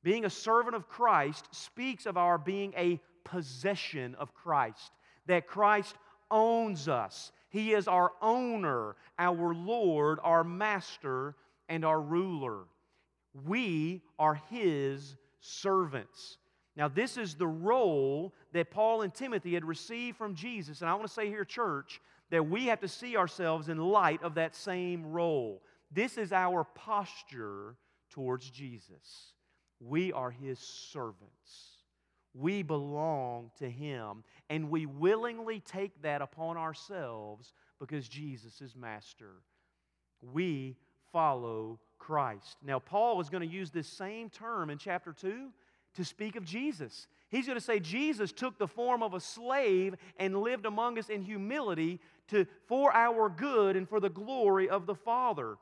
Being 0.02 0.24
a 0.24 0.30
servant 0.30 0.74
of 0.74 0.88
Christ 0.88 1.46
speaks 1.52 2.04
of 2.04 2.16
our 2.16 2.36
being 2.36 2.74
a 2.76 3.00
possession 3.22 4.16
of 4.16 4.34
Christ, 4.34 4.90
that 5.26 5.46
Christ 5.46 5.94
owns 6.30 6.88
us. 6.88 7.32
He 7.50 7.72
is 7.72 7.86
our 7.86 8.12
owner, 8.22 8.96
our 9.18 9.54
Lord, 9.54 10.18
our 10.22 10.42
master, 10.42 11.34
and 11.68 11.84
our 11.84 12.00
ruler. 12.00 12.64
We 13.44 14.02
are 14.18 14.40
His 14.50 15.16
servants. 15.40 16.38
Now, 16.76 16.88
this 16.88 17.16
is 17.16 17.34
the 17.34 17.46
role 17.46 18.32
that 18.52 18.70
Paul 18.70 19.02
and 19.02 19.12
Timothy 19.12 19.54
had 19.54 19.64
received 19.64 20.16
from 20.16 20.34
Jesus. 20.34 20.80
And 20.80 20.88
I 20.88 20.94
want 20.94 21.06
to 21.06 21.12
say 21.12 21.28
here, 21.28 21.44
church, 21.44 22.00
that 22.30 22.48
we 22.48 22.66
have 22.66 22.80
to 22.80 22.88
see 22.88 23.16
ourselves 23.16 23.68
in 23.68 23.78
light 23.78 24.22
of 24.22 24.34
that 24.36 24.54
same 24.54 25.04
role. 25.04 25.62
This 25.90 26.16
is 26.16 26.32
our 26.32 26.64
posture 26.64 27.74
towards 28.10 28.48
Jesus. 28.48 29.34
We 29.80 30.12
are 30.12 30.30
his 30.30 30.58
servants. 30.58 31.69
We 32.34 32.62
belong 32.62 33.50
to 33.58 33.68
him, 33.68 34.22
and 34.48 34.70
we 34.70 34.86
willingly 34.86 35.60
take 35.60 36.02
that 36.02 36.22
upon 36.22 36.56
ourselves 36.56 37.52
because 37.80 38.08
Jesus 38.08 38.60
is 38.60 38.76
master. 38.76 39.42
We 40.22 40.76
follow 41.12 41.80
Christ. 41.98 42.56
Now, 42.62 42.78
Paul 42.78 43.20
is 43.20 43.28
going 43.28 43.46
to 43.46 43.54
use 43.54 43.70
this 43.70 43.88
same 43.88 44.30
term 44.30 44.70
in 44.70 44.78
chapter 44.78 45.12
2 45.12 45.48
to 45.94 46.04
speak 46.04 46.36
of 46.36 46.44
Jesus. 46.44 47.08
He's 47.30 47.46
going 47.46 47.58
to 47.58 47.64
say 47.64 47.80
Jesus 47.80 48.32
took 48.32 48.58
the 48.58 48.68
form 48.68 49.02
of 49.02 49.14
a 49.14 49.20
slave 49.20 49.94
and 50.16 50.36
lived 50.36 50.66
among 50.66 50.98
us 50.98 51.08
in 51.08 51.22
humility 51.22 52.00
to, 52.28 52.46
for 52.66 52.92
our 52.92 53.28
good 53.28 53.76
and 53.76 53.88
for 53.88 54.00
the 54.00 54.08
glory 54.08 54.68
of 54.68 54.86
the 54.86 54.94
Father. 54.94 55.56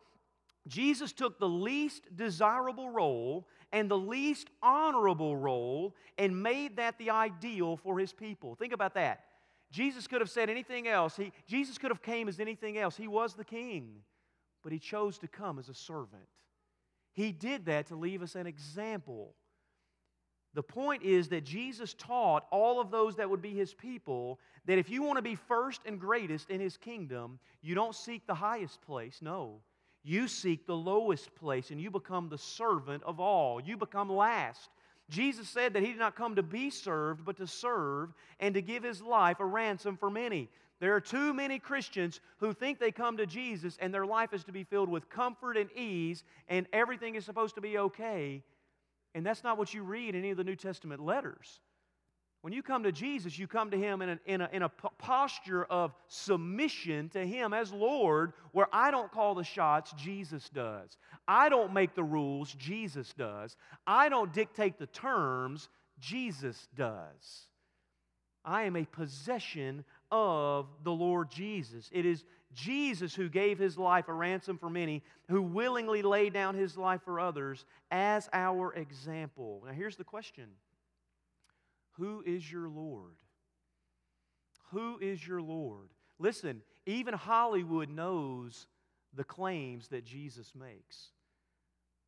Jesus 0.66 1.12
took 1.12 1.38
the 1.38 1.48
least 1.48 2.14
desirable 2.14 2.90
role 2.90 3.46
and 3.72 3.90
the 3.90 3.98
least 3.98 4.48
honorable 4.62 5.36
role 5.36 5.94
and 6.16 6.42
made 6.42 6.76
that 6.76 6.98
the 6.98 7.10
ideal 7.10 7.76
for 7.76 7.98
his 7.98 8.12
people. 8.12 8.54
Think 8.54 8.72
about 8.72 8.94
that. 8.94 9.24
Jesus 9.70 10.06
could 10.06 10.20
have 10.20 10.30
said 10.30 10.48
anything 10.48 10.88
else. 10.88 11.16
He, 11.16 11.32
Jesus 11.46 11.76
could 11.76 11.90
have 11.90 12.02
came 12.02 12.28
as 12.28 12.40
anything 12.40 12.78
else. 12.78 12.96
He 12.96 13.08
was 13.08 13.34
the 13.34 13.44
king, 13.44 13.96
but 14.62 14.72
he 14.72 14.78
chose 14.78 15.18
to 15.18 15.28
come 15.28 15.58
as 15.58 15.68
a 15.68 15.74
servant. 15.74 16.28
He 17.12 17.32
did 17.32 17.66
that 17.66 17.86
to 17.88 17.96
leave 17.96 18.22
us 18.22 18.34
an 18.34 18.46
example. 18.46 19.34
The 20.54 20.62
point 20.62 21.02
is 21.02 21.28
that 21.28 21.44
Jesus 21.44 21.94
taught 21.94 22.46
all 22.50 22.80
of 22.80 22.90
those 22.90 23.16
that 23.16 23.28
would 23.28 23.42
be 23.42 23.52
his 23.52 23.74
people 23.74 24.40
that 24.64 24.78
if 24.78 24.88
you 24.88 25.02
want 25.02 25.18
to 25.18 25.22
be 25.22 25.34
first 25.34 25.82
and 25.84 26.00
greatest 26.00 26.50
in 26.50 26.60
his 26.60 26.76
kingdom, 26.76 27.38
you 27.60 27.74
don't 27.74 27.94
seek 27.94 28.26
the 28.26 28.34
highest 28.34 28.80
place. 28.82 29.18
No. 29.20 29.60
You 30.08 30.26
seek 30.26 30.64
the 30.64 30.74
lowest 30.74 31.34
place 31.34 31.70
and 31.70 31.78
you 31.78 31.90
become 31.90 32.30
the 32.30 32.38
servant 32.38 33.02
of 33.02 33.20
all. 33.20 33.60
You 33.60 33.76
become 33.76 34.08
last. 34.08 34.70
Jesus 35.10 35.50
said 35.50 35.74
that 35.74 35.82
he 35.82 35.90
did 35.90 35.98
not 35.98 36.16
come 36.16 36.36
to 36.36 36.42
be 36.42 36.70
served, 36.70 37.26
but 37.26 37.36
to 37.36 37.46
serve 37.46 38.14
and 38.40 38.54
to 38.54 38.62
give 38.62 38.82
his 38.82 39.02
life 39.02 39.38
a 39.38 39.44
ransom 39.44 39.98
for 39.98 40.08
many. 40.08 40.48
There 40.80 40.94
are 40.94 41.00
too 41.02 41.34
many 41.34 41.58
Christians 41.58 42.20
who 42.38 42.54
think 42.54 42.78
they 42.78 42.90
come 42.90 43.18
to 43.18 43.26
Jesus 43.26 43.76
and 43.82 43.92
their 43.92 44.06
life 44.06 44.32
is 44.32 44.44
to 44.44 44.52
be 44.52 44.64
filled 44.64 44.88
with 44.88 45.10
comfort 45.10 45.58
and 45.58 45.70
ease 45.72 46.24
and 46.48 46.66
everything 46.72 47.14
is 47.14 47.26
supposed 47.26 47.56
to 47.56 47.60
be 47.60 47.76
okay. 47.76 48.42
And 49.14 49.26
that's 49.26 49.44
not 49.44 49.58
what 49.58 49.74
you 49.74 49.82
read 49.82 50.14
in 50.14 50.22
any 50.22 50.30
of 50.30 50.38
the 50.38 50.44
New 50.44 50.56
Testament 50.56 51.04
letters. 51.04 51.60
When 52.48 52.54
you 52.54 52.62
come 52.62 52.84
to 52.84 52.92
Jesus, 52.92 53.38
you 53.38 53.46
come 53.46 53.70
to 53.72 53.76
Him 53.76 54.00
in 54.00 54.08
a, 54.08 54.18
in, 54.24 54.40
a, 54.40 54.48
in 54.54 54.62
a 54.62 54.70
posture 54.70 55.66
of 55.66 55.92
submission 56.06 57.10
to 57.10 57.26
Him 57.26 57.52
as 57.52 57.74
Lord, 57.74 58.32
where 58.52 58.68
I 58.72 58.90
don't 58.90 59.12
call 59.12 59.34
the 59.34 59.44
shots, 59.44 59.92
Jesus 59.98 60.48
does. 60.48 60.96
I 61.28 61.50
don't 61.50 61.74
make 61.74 61.94
the 61.94 62.02
rules, 62.02 62.54
Jesus 62.54 63.12
does. 63.12 63.54
I 63.86 64.08
don't 64.08 64.32
dictate 64.32 64.78
the 64.78 64.86
terms, 64.86 65.68
Jesus 65.98 66.68
does. 66.74 67.48
I 68.46 68.62
am 68.62 68.76
a 68.76 68.86
possession 68.86 69.84
of 70.10 70.68
the 70.84 70.92
Lord 70.92 71.30
Jesus. 71.30 71.90
It 71.92 72.06
is 72.06 72.24
Jesus 72.54 73.14
who 73.14 73.28
gave 73.28 73.58
his 73.58 73.76
life 73.76 74.08
a 74.08 74.14
ransom 74.14 74.56
for 74.56 74.70
many, 74.70 75.02
who 75.28 75.42
willingly 75.42 76.00
laid 76.00 76.32
down 76.32 76.54
his 76.54 76.78
life 76.78 77.02
for 77.04 77.20
others 77.20 77.66
as 77.90 78.26
our 78.32 78.72
example. 78.72 79.64
Now, 79.66 79.72
here's 79.72 79.96
the 79.96 80.04
question 80.04 80.46
Who 81.98 82.22
is 82.24 82.50
your 82.50 82.68
Lord? 82.68 83.16
Who 84.70 84.98
is 84.98 85.26
your 85.26 85.42
Lord? 85.42 85.88
Listen, 86.18 86.62
even 86.86 87.14
Hollywood 87.14 87.90
knows 87.90 88.66
the 89.14 89.24
claims 89.24 89.88
that 89.88 90.04
Jesus 90.04 90.52
makes. 90.54 91.10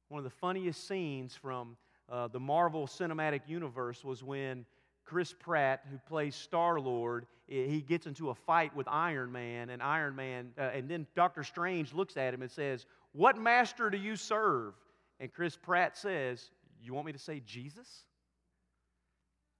One 0.08 0.18
of 0.18 0.24
the 0.24 0.30
funniest 0.30 0.86
scenes 0.86 1.34
from 1.34 1.76
uh, 2.08 2.28
the 2.28 2.40
Marvel 2.40 2.86
Cinematic 2.86 3.42
Universe 3.46 4.04
was 4.04 4.22
when 4.22 4.66
Chris 5.04 5.32
Pratt, 5.32 5.84
who 5.90 5.98
plays 6.08 6.34
Star 6.34 6.78
Lord, 6.78 7.26
he 7.46 7.80
gets 7.80 8.06
into 8.06 8.30
a 8.30 8.34
fight 8.34 8.74
with 8.76 8.86
Iron 8.88 9.32
Man, 9.32 9.70
and 9.70 9.82
Iron 9.82 10.14
Man, 10.14 10.52
uh, 10.56 10.70
and 10.72 10.88
then 10.88 11.06
Doctor 11.16 11.42
Strange 11.42 11.92
looks 11.92 12.16
at 12.16 12.32
him 12.32 12.42
and 12.42 12.50
says, 12.50 12.86
What 13.12 13.36
master 13.36 13.90
do 13.90 13.98
you 13.98 14.14
serve? 14.14 14.74
And 15.18 15.32
Chris 15.32 15.56
Pratt 15.56 15.96
says, 15.96 16.50
You 16.80 16.94
want 16.94 17.06
me 17.06 17.12
to 17.12 17.18
say 17.18 17.42
Jesus? 17.44 18.04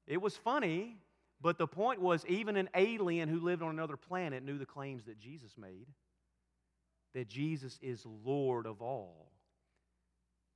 It 0.07 0.21
was 0.21 0.37
funny, 0.37 0.97
but 1.41 1.59
the 1.59 1.67
point 1.67 2.01
was 2.01 2.25
even 2.27 2.57
an 2.57 2.69
alien 2.75 3.29
who 3.29 3.41
lived 3.41 3.63
on 3.63 3.71
another 3.71 3.97
planet 3.97 4.43
knew 4.43 4.59
the 4.59 4.67
claims 4.67 5.05
that 5.05 5.19
Jesus 5.19 5.57
made 5.57 5.87
that 7.15 7.29
Jesus 7.29 7.79
is 7.83 8.05
Lord 8.25 8.67
of 8.67 8.83
all. 8.83 9.33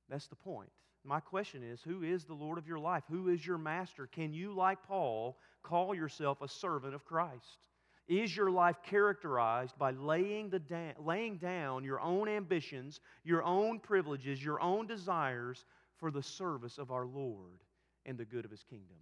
That's 0.09 0.27
the 0.27 0.35
point. 0.35 0.69
My 1.03 1.19
question 1.19 1.63
is 1.63 1.81
who 1.81 2.03
is 2.03 2.23
the 2.23 2.33
Lord 2.33 2.57
of 2.57 2.67
your 2.67 2.79
life? 2.79 3.03
Who 3.09 3.29
is 3.29 3.45
your 3.45 3.57
master? 3.57 4.07
Can 4.07 4.33
you, 4.33 4.53
like 4.53 4.83
Paul, 4.83 5.37
call 5.63 5.93
yourself 5.93 6.41
a 6.41 6.47
servant 6.47 6.95
of 6.95 7.05
Christ? 7.05 7.69
Is 8.07 8.35
your 8.35 8.51
life 8.51 8.77
characterized 8.83 9.77
by 9.77 9.91
laying, 9.91 10.49
the 10.49 10.59
da- 10.59 10.93
laying 10.99 11.37
down 11.37 11.83
your 11.83 11.99
own 11.99 12.27
ambitions, 12.29 12.99
your 13.23 13.43
own 13.43 13.79
privileges, 13.79 14.43
your 14.43 14.61
own 14.61 14.85
desires 14.85 15.65
for 15.97 16.11
the 16.11 16.21
service 16.21 16.77
of 16.77 16.91
our 16.91 17.05
Lord 17.05 17.63
and 18.05 18.17
the 18.17 18.25
good 18.25 18.45
of 18.45 18.51
his 18.51 18.63
kingdom? 18.63 18.97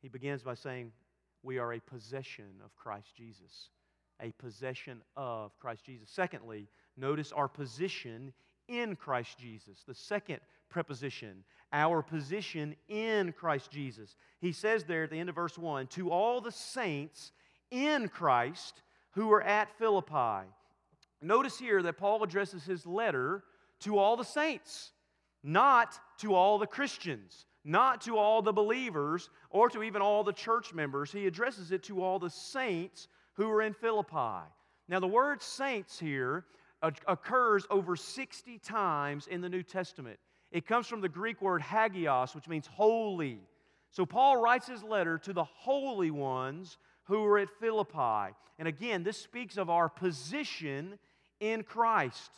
He 0.00 0.08
begins 0.08 0.42
by 0.42 0.54
saying, 0.54 0.92
We 1.42 1.58
are 1.58 1.72
a 1.72 1.80
possession 1.80 2.60
of 2.64 2.74
Christ 2.76 3.14
Jesus. 3.16 3.70
A 4.20 4.32
possession 4.32 5.00
of 5.16 5.56
Christ 5.58 5.84
Jesus. 5.84 6.08
Secondly, 6.10 6.68
notice 6.96 7.32
our 7.32 7.48
position 7.48 8.32
in 8.68 8.96
Christ 8.96 9.38
Jesus. 9.38 9.84
The 9.86 9.94
second 9.94 10.40
preposition, 10.68 11.44
our 11.72 12.02
position 12.02 12.76
in 12.88 13.32
Christ 13.32 13.70
Jesus. 13.70 14.16
He 14.40 14.52
says 14.52 14.84
there 14.84 15.04
at 15.04 15.10
the 15.10 15.18
end 15.18 15.28
of 15.28 15.34
verse 15.34 15.58
1 15.58 15.86
to 15.88 16.10
all 16.10 16.40
the 16.40 16.52
saints 16.52 17.32
in 17.70 18.08
Christ 18.08 18.82
who 19.12 19.32
are 19.32 19.42
at 19.42 19.76
Philippi. 19.78 20.48
Notice 21.20 21.58
here 21.58 21.82
that 21.82 21.96
Paul 21.96 22.22
addresses 22.22 22.64
his 22.64 22.86
letter 22.86 23.42
to 23.80 23.98
all 23.98 24.16
the 24.16 24.24
saints, 24.24 24.92
not 25.42 25.98
to 26.18 26.34
all 26.34 26.58
the 26.58 26.66
Christians, 26.66 27.46
not 27.68 28.00
to 28.00 28.16
all 28.16 28.40
the 28.40 28.52
believers, 28.52 29.28
or 29.50 29.68
to 29.68 29.82
even 29.82 30.00
all 30.00 30.24
the 30.24 30.32
church 30.32 30.72
members. 30.72 31.12
He 31.12 31.26
addresses 31.26 31.70
it 31.70 31.82
to 31.84 32.02
all 32.02 32.18
the 32.18 32.30
saints 32.30 33.08
who 33.34 33.50
are 33.50 33.60
in 33.60 33.74
Philippi. 33.74 34.42
Now, 34.88 35.00
the 35.00 35.06
word 35.06 35.42
saints 35.42 36.00
here 36.00 36.46
occurs 37.06 37.66
over 37.70 37.94
60 37.94 38.58
times 38.60 39.26
in 39.26 39.42
the 39.42 39.50
New 39.50 39.62
Testament. 39.62 40.18
It 40.50 40.66
comes 40.66 40.86
from 40.86 41.02
the 41.02 41.10
Greek 41.10 41.42
word 41.42 41.60
hagios, 41.60 42.34
which 42.34 42.48
means 42.48 42.66
holy. 42.66 43.40
So 43.90 44.06
Paul 44.06 44.38
writes 44.38 44.66
his 44.66 44.82
letter 44.82 45.18
to 45.18 45.34
the 45.34 45.44
holy 45.44 46.10
ones 46.10 46.78
who 47.04 47.22
are 47.24 47.38
at 47.38 47.50
Philippi. 47.60 48.34
And 48.58 48.66
again, 48.66 49.02
this 49.02 49.18
speaks 49.18 49.58
of 49.58 49.68
our 49.68 49.90
position 49.90 50.98
in 51.38 51.64
Christ. 51.64 52.30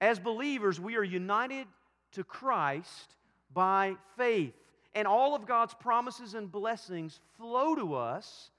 As 0.00 0.18
believers, 0.18 0.80
we 0.80 0.96
are 0.96 1.04
united 1.04 1.68
to 2.12 2.24
Christ 2.24 3.14
by 3.52 3.96
faith. 4.16 4.54
And 4.94 5.06
all 5.06 5.34
of 5.34 5.46
God's 5.46 5.74
promises 5.74 6.34
and 6.34 6.50
blessings 6.50 7.20
flow 7.36 7.74
to 7.74 7.94
us 7.94 8.50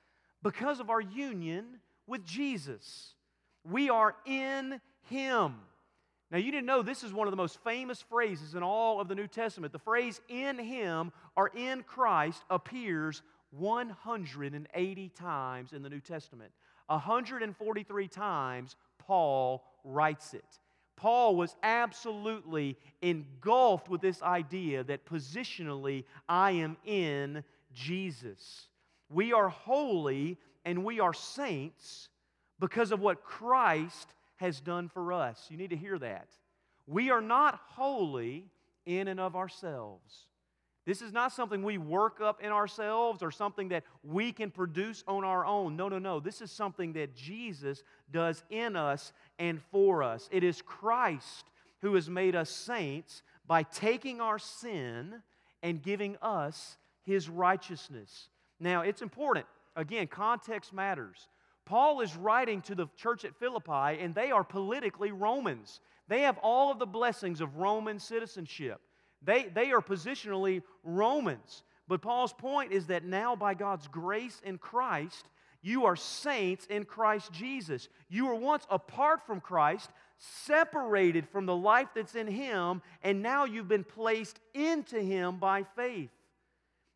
because 0.44 0.80
of 0.80 0.90
our 0.90 1.02
union 1.02 1.66
with 2.08 2.26
Jesus. 2.26 3.14
We 3.64 3.90
are 3.90 4.16
in 4.26 4.80
Him. 5.10 5.56
Now, 6.32 6.38
you 6.38 6.50
didn't 6.52 6.66
know 6.66 6.82
this 6.82 7.04
is 7.04 7.12
one 7.12 7.28
of 7.28 7.32
the 7.32 7.38
most 7.38 7.62
famous 7.62 8.02
phrases 8.02 8.56
in 8.56 8.64
all 8.64 9.02
of 9.02 9.10
the 9.10 9.16
New 9.16 9.28
Testament. 9.28 9.74
The 9.74 9.80
phrase 9.80 10.22
in 10.30 10.58
him 10.58 11.12
or 11.36 11.52
in 11.54 11.84
Christ 11.84 12.42
appears 12.50 13.22
180 13.52 15.10
times 15.10 15.74
in 15.74 15.84
the 15.84 15.90
New 15.90 16.00
Testament. 16.00 16.54
143 16.88 18.08
times 18.08 18.78
Paul 18.98 19.62
writes 19.84 20.34
it. 20.34 20.60
Paul 21.02 21.36
was 21.36 21.56
absolutely 21.64 22.78
engulfed 23.02 23.90
with 23.90 24.02
this 24.02 24.22
idea 24.22 24.84
that 24.84 25.04
positionally 25.04 26.04
I 26.30 26.52
am 26.52 26.78
in 26.86 27.44
Jesus. 27.74 28.68
We 29.10 29.34
are 29.34 29.50
holy 29.50 30.38
and 30.64 30.86
we 30.86 31.00
are 31.00 31.12
saints 31.12 32.10
because 32.60 32.92
of 32.92 33.00
what 33.00 33.24
Christ 33.24 34.14
has 34.36 34.60
done 34.60 34.90
for 34.90 35.12
us. 35.12 35.48
You 35.50 35.58
need 35.58 35.72
to 35.72 35.76
hear 35.76 35.98
that. 35.98 36.28
We 36.86 37.10
are 37.10 37.20
not 37.20 37.60
holy 37.70 38.46
in 38.86 39.08
and 39.08 39.20
of 39.20 39.36
ourselves. 39.36 40.28
This 40.86 41.02
is 41.02 41.14
not 41.14 41.32
something 41.32 41.62
we 41.62 41.78
work 41.78 42.22
up 42.22 42.42
in 42.42 42.52
ourselves 42.52 43.22
or 43.22 43.30
something 43.30 43.70
that 43.70 43.84
we 44.04 44.32
can 44.32 44.50
produce 44.50 45.04
on 45.08 45.24
our 45.24 45.46
own. 45.46 45.76
No, 45.76 45.90
no, 45.90 46.00
no. 46.00 46.20
This 46.20 46.42
is 46.42 46.52
something 46.52 46.94
that 46.94 47.16
Jesus 47.16 47.84
does 48.12 48.44
in 48.50 48.76
us 48.76 49.14
and 49.38 49.62
for 49.72 50.02
us. 50.02 50.28
It 50.32 50.44
is 50.44 50.62
Christ 50.62 51.46
who 51.82 51.94
has 51.96 52.10
made 52.10 52.36
us 52.36 52.50
saints 52.50 53.22
by 53.46 53.64
taking 53.64 54.22
our 54.22 54.40
sin 54.40 55.22
and 55.62 55.84
giving 55.84 56.18
us 56.22 56.78
his 57.04 57.30
righteousness. 57.30 58.30
Now, 58.60 58.82
it's 58.82 59.04
important. 59.04 59.46
Again, 59.76 60.08
context 60.08 60.74
matters. 60.74 61.28
Paul 61.66 62.02
is 62.02 62.16
writing 62.16 62.62
to 62.64 62.76
the 62.76 62.88
church 62.98 63.24
at 63.24 63.36
Philippi, 63.36 64.00
and 64.00 64.16
they 64.16 64.32
are 64.32 64.44
politically 64.44 65.12
Romans. 65.12 65.80
They 66.08 66.22
have 66.22 66.38
all 66.40 66.72
of 66.72 66.80
the 66.80 66.86
blessings 66.88 67.40
of 67.40 67.58
Roman 67.58 68.00
citizenship. 68.00 68.82
They, 69.22 69.44
they 69.44 69.72
are 69.72 69.82
positionally 69.82 70.64
Romans. 70.84 71.64
But 71.88 72.02
Paul's 72.02 72.34
point 72.34 72.72
is 72.72 72.88
that 72.88 73.04
now, 73.04 73.36
by 73.36 73.54
God's 73.54 73.88
grace 73.88 74.42
in 74.44 74.58
Christ, 74.58 75.26
you 75.62 75.86
are 75.86 75.96
saints 75.96 76.66
in 76.68 76.86
Christ 76.86 77.32
Jesus. 77.32 77.90
You 78.10 78.28
were 78.28 78.36
once 78.36 78.66
apart 78.70 79.26
from 79.26 79.42
Christ, 79.42 79.90
separated 80.18 81.28
from 81.28 81.46
the 81.46 81.56
life 81.56 81.90
that's 81.94 82.16
in 82.16 82.28
Him, 82.28 82.82
and 83.04 83.22
now 83.22 83.46
you've 83.46 83.68
been 83.68 83.84
placed 83.84 84.40
into 84.54 85.00
Him 85.00 85.38
by 85.38 85.64
faith. 85.76 86.12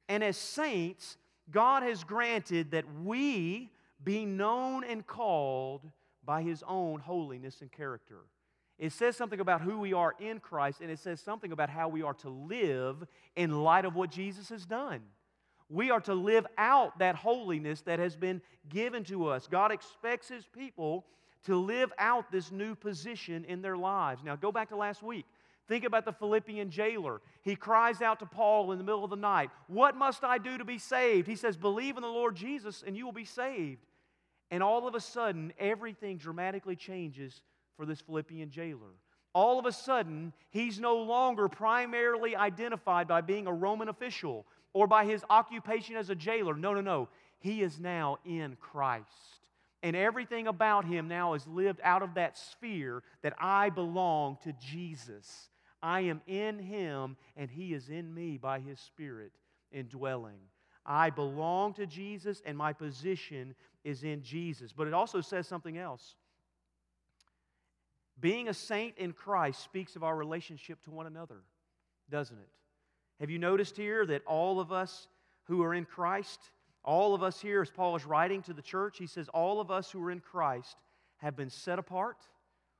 And 0.07 0.23
as 0.23 0.37
saints, 0.37 1.17
God 1.51 1.83
has 1.83 2.03
granted 2.03 2.71
that 2.71 2.85
we 3.03 3.69
be 4.03 4.25
known 4.25 4.83
and 4.83 5.05
called 5.05 5.81
by 6.23 6.41
his 6.41 6.63
own 6.67 6.99
holiness 6.99 7.61
and 7.61 7.71
character. 7.71 8.19
It 8.77 8.91
says 8.91 9.15
something 9.15 9.39
about 9.39 9.61
who 9.61 9.79
we 9.79 9.93
are 9.93 10.13
in 10.19 10.39
Christ, 10.39 10.81
and 10.81 10.91
it 10.91 10.99
says 10.99 11.21
something 11.21 11.51
about 11.51 11.69
how 11.69 11.87
we 11.87 12.01
are 12.01 12.13
to 12.15 12.29
live 12.29 13.05
in 13.35 13.63
light 13.63 13.85
of 13.85 13.95
what 13.95 14.11
Jesus 14.11 14.49
has 14.49 14.65
done. 14.65 15.01
We 15.69 15.91
are 15.91 16.01
to 16.01 16.13
live 16.13 16.45
out 16.57 16.99
that 16.99 17.15
holiness 17.15 17.81
that 17.81 17.99
has 17.99 18.15
been 18.15 18.41
given 18.69 19.03
to 19.05 19.27
us. 19.27 19.47
God 19.47 19.71
expects 19.71 20.27
his 20.27 20.45
people 20.45 21.05
to 21.45 21.55
live 21.55 21.91
out 21.97 22.31
this 22.31 22.51
new 22.51 22.75
position 22.75 23.45
in 23.45 23.61
their 23.61 23.77
lives. 23.77 24.23
Now, 24.23 24.35
go 24.35 24.51
back 24.51 24.69
to 24.69 24.75
last 24.75 25.01
week. 25.01 25.25
Think 25.67 25.83
about 25.83 26.05
the 26.05 26.13
Philippian 26.13 26.69
jailer. 26.69 27.21
He 27.41 27.55
cries 27.55 28.01
out 28.01 28.19
to 28.19 28.25
Paul 28.25 28.71
in 28.71 28.77
the 28.77 28.83
middle 28.83 29.03
of 29.03 29.09
the 29.09 29.15
night, 29.15 29.49
What 29.67 29.95
must 29.95 30.23
I 30.23 30.37
do 30.37 30.57
to 30.57 30.65
be 30.65 30.77
saved? 30.77 31.27
He 31.27 31.35
says, 31.35 31.57
Believe 31.57 31.97
in 31.97 32.03
the 32.03 32.09
Lord 32.09 32.35
Jesus 32.35 32.83
and 32.85 32.95
you 32.95 33.05
will 33.05 33.13
be 33.13 33.25
saved. 33.25 33.85
And 34.51 34.61
all 34.61 34.87
of 34.87 34.93
a 34.93 34.99
sudden, 34.99 35.53
everything 35.57 36.17
dramatically 36.17 36.75
changes 36.75 37.41
for 37.77 37.85
this 37.85 38.01
Philippian 38.01 38.49
jailer. 38.49 38.93
All 39.33 39.59
of 39.59 39.65
a 39.65 39.71
sudden, 39.71 40.31
he's 40.49 40.79
no 40.79 40.97
longer 40.97 41.49
primarily 41.49 42.35
identified 42.35 43.07
by 43.07 43.21
being 43.21 43.47
a 43.47 43.53
Roman 43.53 43.89
official 43.89 44.45
or 44.73 44.87
by 44.87 45.05
his 45.05 45.23
occupation 45.29 45.97
as 45.97 46.09
a 46.09 46.15
jailer. 46.15 46.55
No, 46.55 46.73
no, 46.73 46.81
no. 46.81 47.09
He 47.39 47.61
is 47.61 47.79
now 47.79 48.17
in 48.25 48.55
Christ. 48.59 49.05
And 49.83 49.95
everything 49.95 50.47
about 50.47 50.85
him 50.85 51.07
now 51.07 51.33
is 51.33 51.45
lived 51.45 51.79
out 51.83 52.01
of 52.01 52.15
that 52.15 52.37
sphere 52.37 53.03
that 53.21 53.35
I 53.39 53.69
belong 53.69 54.37
to 54.43 54.53
Jesus. 54.53 55.49
I 55.83 56.01
am 56.01 56.21
in 56.25 56.57
him, 56.57 57.17
and 57.37 57.51
he 57.51 57.73
is 57.73 57.89
in 57.89 58.13
me 58.13 58.37
by 58.37 58.59
his 58.59 58.79
Spirit 58.79 59.31
indwelling. 59.71 60.39
I 60.85 61.09
belong 61.09 61.73
to 61.73 61.85
Jesus, 61.85 62.41
and 62.45 62.57
my 62.57 62.73
position 62.73 63.53
is 63.83 64.03
in 64.03 64.23
Jesus. 64.23 64.71
But 64.71 64.87
it 64.87 64.93
also 64.93 65.21
says 65.21 65.47
something 65.47 65.77
else. 65.77 66.15
Being 68.19 68.47
a 68.47 68.53
saint 68.53 68.97
in 68.97 69.13
Christ 69.13 69.63
speaks 69.63 69.95
of 69.95 70.03
our 70.03 70.15
relationship 70.15 70.83
to 70.83 70.91
one 70.91 71.05
another, 71.05 71.41
doesn't 72.09 72.37
it? 72.37 72.49
Have 73.19 73.29
you 73.29 73.39
noticed 73.39 73.77
here 73.77 74.05
that 74.05 74.25
all 74.25 74.59
of 74.59 74.71
us 74.71 75.07
who 75.45 75.63
are 75.63 75.73
in 75.73 75.85
Christ, 75.85 76.39
all 76.83 77.13
of 77.13 77.23
us 77.23 77.41
here, 77.41 77.61
as 77.61 77.69
Paul 77.69 77.95
is 77.95 78.05
writing 78.05 78.41
to 78.43 78.53
the 78.53 78.61
church, 78.61 78.97
he 78.97 79.07
says, 79.07 79.27
all 79.29 79.59
of 79.59 79.71
us 79.71 79.91
who 79.91 80.03
are 80.03 80.11
in 80.11 80.19
Christ 80.19 80.77
have 81.17 81.35
been 81.35 81.49
set 81.49 81.79
apart, 81.79 82.17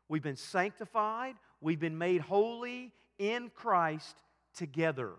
we've 0.09 0.23
been 0.23 0.35
sanctified, 0.35 1.35
we've 1.61 1.79
been 1.79 1.97
made 1.97 2.21
holy 2.21 2.91
in 3.17 3.49
Christ 3.53 4.15
together. 4.55 5.11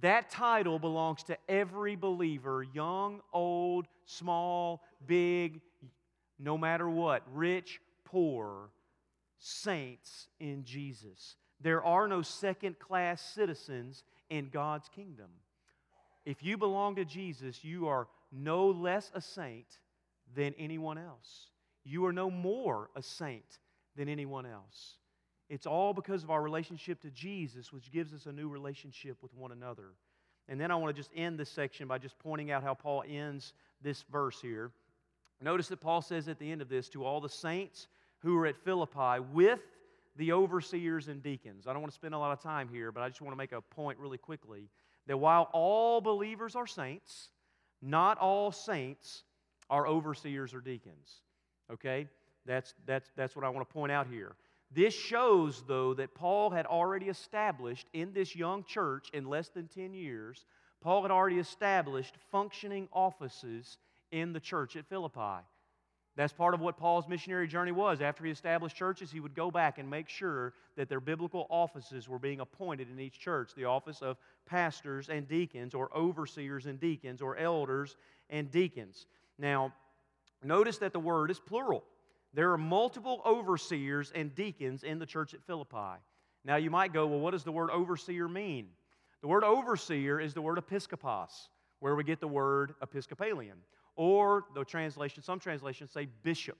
That 0.00 0.30
title 0.30 0.78
belongs 0.78 1.22
to 1.24 1.36
every 1.48 1.96
believer, 1.96 2.62
young, 2.62 3.20
old, 3.32 3.86
small, 4.06 4.82
big, 5.06 5.60
no 6.38 6.56
matter 6.56 6.88
what, 6.88 7.22
rich, 7.32 7.80
poor, 8.04 8.70
saints 9.42 10.28
in 10.38 10.64
Jesus. 10.64 11.36
There 11.60 11.84
are 11.84 12.06
no 12.06 12.22
second 12.22 12.78
class 12.78 13.20
citizens 13.20 14.04
in 14.30 14.48
God's 14.48 14.88
kingdom. 14.88 15.30
If 16.24 16.42
you 16.44 16.56
belong 16.56 16.94
to 16.96 17.04
Jesus, 17.04 17.64
you 17.64 17.88
are 17.88 18.06
no 18.30 18.68
less 18.68 19.10
a 19.14 19.20
saint 19.20 19.66
than 20.34 20.54
anyone 20.58 20.96
else. 20.96 21.48
You 21.84 22.06
are 22.06 22.12
no 22.12 22.30
more 22.30 22.90
a 22.94 23.02
saint 23.02 23.58
than 23.96 24.08
anyone 24.08 24.46
else. 24.46 24.98
It's 25.48 25.66
all 25.66 25.92
because 25.92 26.22
of 26.22 26.30
our 26.30 26.40
relationship 26.40 27.02
to 27.02 27.10
Jesus, 27.10 27.72
which 27.72 27.90
gives 27.90 28.14
us 28.14 28.26
a 28.26 28.32
new 28.32 28.48
relationship 28.48 29.18
with 29.22 29.34
one 29.34 29.50
another. 29.50 29.88
And 30.48 30.60
then 30.60 30.70
I 30.70 30.76
want 30.76 30.94
to 30.94 31.00
just 31.00 31.10
end 31.16 31.38
this 31.38 31.50
section 31.50 31.88
by 31.88 31.98
just 31.98 32.18
pointing 32.20 32.52
out 32.52 32.62
how 32.62 32.74
Paul 32.74 33.02
ends 33.08 33.54
this 33.82 34.04
verse 34.10 34.40
here. 34.40 34.70
Notice 35.40 35.66
that 35.68 35.80
Paul 35.80 36.00
says 36.00 36.28
at 36.28 36.38
the 36.38 36.50
end 36.50 36.62
of 36.62 36.68
this, 36.68 36.88
to 36.90 37.04
all 37.04 37.20
the 37.20 37.28
saints 37.28 37.88
who 38.22 38.36
are 38.38 38.46
at 38.46 38.56
Philippi 38.56 39.20
with 39.32 39.60
the 40.16 40.32
overseers 40.32 41.08
and 41.08 41.22
deacons. 41.22 41.66
I 41.66 41.72
don't 41.72 41.82
want 41.82 41.92
to 41.92 41.96
spend 41.96 42.14
a 42.14 42.18
lot 42.18 42.32
of 42.32 42.40
time 42.42 42.68
here, 42.68 42.92
but 42.92 43.02
I 43.02 43.08
just 43.08 43.20
want 43.20 43.32
to 43.32 43.38
make 43.38 43.52
a 43.52 43.60
point 43.60 43.98
really 43.98 44.18
quickly 44.18 44.68
that 45.06 45.16
while 45.16 45.48
all 45.52 46.00
believers 46.00 46.54
are 46.54 46.66
saints, 46.66 47.30
not 47.80 48.18
all 48.18 48.52
saints 48.52 49.24
are 49.70 49.86
overseers 49.86 50.54
or 50.54 50.60
deacons. 50.60 51.22
Okay? 51.72 52.08
That's, 52.46 52.74
that's, 52.86 53.10
that's 53.16 53.34
what 53.34 53.44
I 53.44 53.48
want 53.48 53.66
to 53.66 53.72
point 53.72 53.92
out 53.92 54.06
here. 54.06 54.36
This 54.70 54.94
shows, 54.94 55.64
though, 55.66 55.94
that 55.94 56.14
Paul 56.14 56.50
had 56.50 56.66
already 56.66 57.06
established 57.06 57.88
in 57.92 58.12
this 58.12 58.34
young 58.34 58.64
church 58.64 59.08
in 59.12 59.26
less 59.26 59.48
than 59.48 59.68
10 59.68 59.92
years, 59.92 60.46
Paul 60.80 61.02
had 61.02 61.10
already 61.10 61.38
established 61.38 62.16
functioning 62.30 62.88
offices 62.92 63.78
in 64.10 64.32
the 64.32 64.40
church 64.40 64.76
at 64.76 64.86
Philippi. 64.86 65.44
That's 66.14 66.32
part 66.32 66.52
of 66.52 66.60
what 66.60 66.76
Paul's 66.76 67.08
missionary 67.08 67.48
journey 67.48 67.72
was. 67.72 68.02
After 68.02 68.24
he 68.24 68.30
established 68.30 68.76
churches, 68.76 69.10
he 69.10 69.20
would 69.20 69.34
go 69.34 69.50
back 69.50 69.78
and 69.78 69.88
make 69.88 70.10
sure 70.10 70.52
that 70.76 70.88
their 70.88 71.00
biblical 71.00 71.46
offices 71.48 72.06
were 72.06 72.18
being 72.18 72.40
appointed 72.40 72.90
in 72.90 73.00
each 73.00 73.18
church 73.18 73.52
the 73.54 73.64
office 73.64 74.02
of 74.02 74.18
pastors 74.44 75.08
and 75.08 75.26
deacons, 75.26 75.74
or 75.74 75.94
overseers 75.96 76.66
and 76.66 76.78
deacons, 76.78 77.22
or 77.22 77.36
elders 77.38 77.96
and 78.28 78.50
deacons. 78.50 79.06
Now, 79.38 79.72
notice 80.44 80.78
that 80.78 80.92
the 80.92 81.00
word 81.00 81.30
is 81.30 81.40
plural. 81.40 81.84
There 82.34 82.52
are 82.52 82.58
multiple 82.58 83.22
overseers 83.24 84.12
and 84.14 84.34
deacons 84.34 84.84
in 84.84 84.98
the 84.98 85.06
church 85.06 85.32
at 85.32 85.42
Philippi. 85.44 85.98
Now, 86.44 86.56
you 86.56 86.70
might 86.70 86.92
go, 86.92 87.06
well, 87.06 87.20
what 87.20 87.30
does 87.30 87.44
the 87.44 87.52
word 87.52 87.70
overseer 87.70 88.28
mean? 88.28 88.68
The 89.22 89.28
word 89.28 89.44
overseer 89.44 90.20
is 90.20 90.34
the 90.34 90.42
word 90.42 90.58
episkopos, 90.58 91.48
where 91.78 91.94
we 91.94 92.04
get 92.04 92.20
the 92.20 92.28
word 92.28 92.74
Episcopalian. 92.82 93.56
Or 93.96 94.44
the 94.54 94.64
translation, 94.64 95.22
some 95.22 95.38
translations 95.38 95.90
say 95.90 96.08
bishop. 96.22 96.58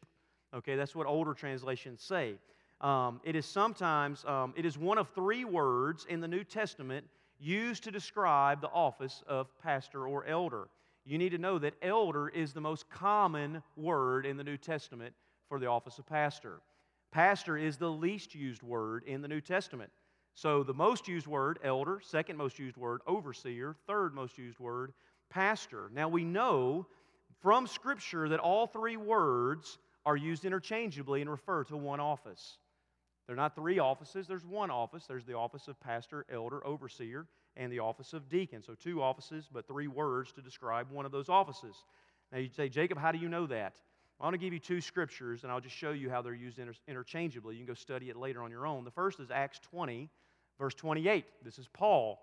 Okay, 0.55 0.77
that's 0.77 0.95
what 0.95 1.07
older 1.07 1.33
translations 1.33 2.03
say. 2.03 2.35
Um, 2.81 3.21
it 3.25 3.37
is 3.37 3.47
sometimes, 3.47 4.25
um, 4.25 4.53
it 4.57 4.67
is 4.67 4.77
one 4.77 4.99
of 4.99 5.09
three 5.11 5.45
words 5.45 6.05
in 6.09 6.21
the 6.21 6.29
New 6.29 6.45
Testament 6.45 7.07
used 7.39 7.85
to 7.85 7.91
describe 7.91 8.61
the 8.61 8.69
office 8.69 9.23
of 9.27 9.47
pastor 9.63 10.07
or 10.07 10.27
elder. 10.27 10.69
You 11.05 11.19
need 11.19 11.31
to 11.31 11.39
know 11.39 11.59
that 11.59 11.75
elder 11.83 12.29
is 12.29 12.53
the 12.53 12.61
most 12.61 12.89
common 12.91 13.63
word 13.77 14.27
in 14.27 14.37
the 14.37 14.45
New 14.45 14.57
Testament 14.57 15.15
for 15.49 15.59
the 15.59 15.67
office 15.67 15.99
of 15.99 16.07
pastor. 16.07 16.61
Pastor 17.11 17.57
is 17.57 17.77
the 17.77 17.91
least 17.91 18.35
used 18.35 18.63
word 18.63 19.05
in 19.07 19.23
the 19.23 19.29
New 19.29 19.41
Testament. 19.41 19.91
So 20.35 20.63
the 20.63 20.75
most 20.75 21.09
used 21.09 21.27
word, 21.27 21.59
elder, 21.63 22.01
second 22.03 22.37
most 22.37 22.59
used 22.59 22.77
word, 22.77 23.01
overseer, 23.07 23.77
third 23.87 24.15
most 24.15 24.39
used 24.39 24.59
word, 24.59 24.93
pastor. 25.29 25.91
Now 25.93 26.09
we 26.09 26.25
know 26.25 26.87
from 27.43 27.67
Scripture 27.67 28.29
that 28.29 28.41
all 28.41 28.67
three 28.67 28.97
words 28.97 29.79
are 30.07 30.17
used 30.17 30.45
interchangeably 30.45 31.21
and 31.21 31.31
refer 31.31 31.65
to 31.65 31.77
one 31.77 32.01
office. 32.01 32.59
They're 33.27 33.37
not 33.37 33.55
three 33.55 33.79
offices, 33.79 34.27
there's 34.27 34.45
one 34.45 34.71
office. 34.71 35.07
There's 35.07 35.25
the 35.25 35.37
office 35.37 35.69
of 35.69 35.79
pastor, 35.81 36.27
elder, 36.33 36.67
overseer, 36.67 37.27
and 37.57 37.73
the 37.73 37.79
office 37.79 38.13
of 38.13 38.29
deacon. 38.29 38.63
So 38.63 38.75
two 38.75 39.03
offices, 39.03 39.49
but 39.53 39.67
three 39.67 39.87
words 39.87 40.33
to 40.33 40.43
describe 40.43 40.91
one 40.91 41.07
of 41.07 41.13
those 41.13 41.29
offices. 41.29 41.77
Now 42.33 42.39
you'd 42.39 42.55
say, 42.55 42.69
Jacob, 42.69 42.99
how 42.99 43.13
do 43.13 43.19
you 43.19 43.29
know 43.29 43.47
that? 43.47 43.77
I 44.21 44.25
want 44.25 44.35
to 44.35 44.39
give 44.39 44.53
you 44.53 44.59
two 44.59 44.81
scriptures, 44.81 45.43
and 45.43 45.53
I'll 45.53 45.61
just 45.61 45.75
show 45.75 45.91
you 45.91 46.11
how 46.11 46.23
they're 46.23 46.35
used 46.35 46.59
inter- 46.59 46.75
interchangeably. 46.87 47.57
You 47.57 47.61
can 47.61 47.67
go 47.67 47.75
study 47.75 48.11
it 48.11 48.17
later 48.17 48.43
on 48.43 48.51
your 48.51 48.67
own. 48.67 48.85
The 48.85 48.91
first 48.91 49.19
is 49.21 49.31
Acts 49.31 49.59
20, 49.71 50.09
verse 50.59 50.75
28. 50.75 51.25
This 51.45 51.59
is 51.59 51.69
Paul. 51.73 52.21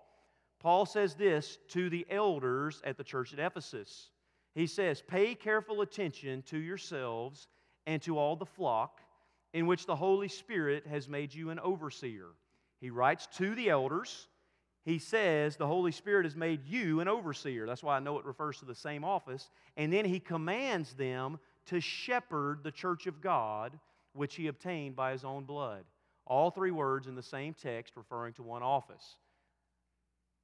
Paul 0.60 0.86
says 0.86 1.14
this 1.14 1.58
to 1.68 1.90
the 1.90 2.06
elders 2.10 2.80
at 2.84 2.96
the 2.96 3.04
church 3.04 3.32
at 3.32 3.38
Ephesus. 3.38 4.10
He 4.54 4.66
says, 4.66 5.02
Pay 5.02 5.34
careful 5.34 5.80
attention 5.80 6.42
to 6.42 6.58
yourselves 6.58 7.48
and 7.86 8.02
to 8.02 8.18
all 8.18 8.36
the 8.36 8.46
flock 8.46 9.00
in 9.52 9.66
which 9.66 9.86
the 9.86 9.96
Holy 9.96 10.28
Spirit 10.28 10.86
has 10.86 11.08
made 11.08 11.34
you 11.34 11.50
an 11.50 11.58
overseer. 11.58 12.26
He 12.80 12.90
writes 12.90 13.28
to 13.36 13.54
the 13.54 13.70
elders. 13.70 14.28
He 14.84 14.98
says 14.98 15.56
the 15.56 15.66
Holy 15.66 15.92
Spirit 15.92 16.24
has 16.24 16.36
made 16.36 16.64
you 16.64 17.00
an 17.00 17.08
overseer. 17.08 17.66
That's 17.66 17.82
why 17.82 17.96
I 17.96 18.00
know 18.00 18.18
it 18.18 18.24
refers 18.24 18.58
to 18.58 18.64
the 18.64 18.74
same 18.74 19.04
office. 19.04 19.50
And 19.76 19.92
then 19.92 20.04
he 20.04 20.20
commands 20.20 20.94
them 20.94 21.38
to 21.66 21.80
shepherd 21.80 22.60
the 22.62 22.70
church 22.70 23.06
of 23.06 23.20
God, 23.20 23.78
which 24.14 24.36
he 24.36 24.46
obtained 24.46 24.96
by 24.96 25.12
his 25.12 25.24
own 25.24 25.44
blood. 25.44 25.84
All 26.26 26.50
three 26.50 26.70
words 26.70 27.06
in 27.06 27.14
the 27.14 27.22
same 27.22 27.54
text 27.54 27.96
referring 27.96 28.32
to 28.34 28.42
one 28.42 28.62
office. 28.62 29.16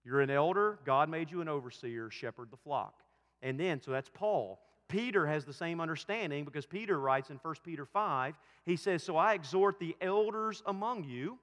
You're 0.05 0.21
an 0.21 0.31
elder, 0.31 0.79
God 0.85 1.09
made 1.09 1.31
you 1.31 1.41
an 1.41 1.49
overseer, 1.49 2.11
shepherd 2.11 2.51
the 2.51 2.57
flock. 2.57 3.03
And 3.43 3.59
then, 3.59 3.81
so 3.81 3.91
that's 3.91 4.11
Paul. 4.13 4.61
Peter 4.89 5.27
has 5.27 5.45
the 5.45 5.53
same 5.53 5.81
understanding 5.81 6.45
because 6.45 6.67
Peter 6.67 6.99
writes 6.99 7.31
in 7.31 7.37
1 7.37 7.55
Peter 7.65 7.85
5, 7.85 8.35
he 8.65 8.77
says, 8.77 9.03
So 9.03 9.17
I 9.17 9.35
exhort 9.35 9.79
the 9.79 9.97
elders 10.01 10.63
among 10.67 11.05
you 11.05 11.39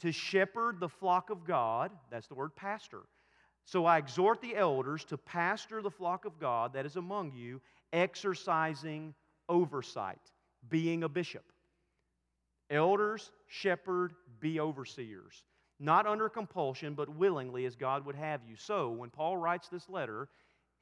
to 0.00 0.12
shepherd 0.12 0.80
the 0.80 0.88
flock 0.88 1.30
of 1.30 1.44
God. 1.44 1.90
That's 2.10 2.28
the 2.28 2.34
word 2.34 2.54
pastor. 2.54 3.00
So 3.64 3.84
I 3.84 3.98
exhort 3.98 4.40
the 4.40 4.56
elders 4.56 5.04
to 5.06 5.18
pastor 5.18 5.82
the 5.82 5.90
flock 5.90 6.24
of 6.24 6.38
God 6.40 6.72
that 6.72 6.86
is 6.86 6.96
among 6.96 7.32
you 7.32 7.60
exercising 7.92 9.14
oversight, 9.48 10.20
being 10.68 11.02
a 11.02 11.08
bishop. 11.08 11.44
Elders, 12.70 13.32
shepherd, 13.48 14.14
be 14.38 14.60
overseers. 14.60 15.42
Not 15.80 16.06
under 16.06 16.28
compulsion, 16.28 16.94
but 16.94 17.08
willingly 17.08 17.64
as 17.64 17.74
God 17.74 18.04
would 18.06 18.14
have 18.14 18.42
you. 18.46 18.54
So, 18.56 18.90
when 18.90 19.10
Paul 19.10 19.36
writes 19.36 19.68
this 19.68 19.88
letter, 19.88 20.28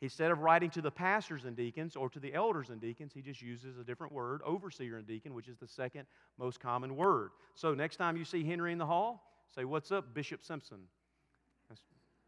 instead 0.01 0.31
of 0.31 0.41
writing 0.41 0.71
to 0.71 0.83
the 0.83 0.91
pastors 0.91 1.45
and 1.45 1.57
deacons 1.57 1.97
or 1.97 2.09
to 2.11 2.21
the 2.21 2.33
elders 2.35 2.71
and 2.71 2.81
deacons, 2.81 3.13
he 3.13 3.21
just 3.21 3.43
uses 3.43 3.79
a 3.79 3.85
different 3.85 4.13
word, 4.13 4.41
overseer 4.45 4.97
and 4.97 5.07
deacon, 5.07 5.35
which 5.35 5.49
is 5.49 5.57
the 5.59 5.67
second 5.67 6.07
most 6.39 6.61
common 6.61 6.97
word. 6.97 7.31
So, 7.55 7.75
next 7.75 7.97
time 7.97 8.17
you 8.17 8.25
see 8.25 8.45
Henry 8.45 8.73
in 8.73 8.79
the 8.79 8.87
hall, 8.87 9.23
say, 9.55 9.65
What's 9.65 9.91
up, 9.91 10.15
Bishop 10.15 10.45
Simpson? 10.45 10.79
That's, 11.69 11.81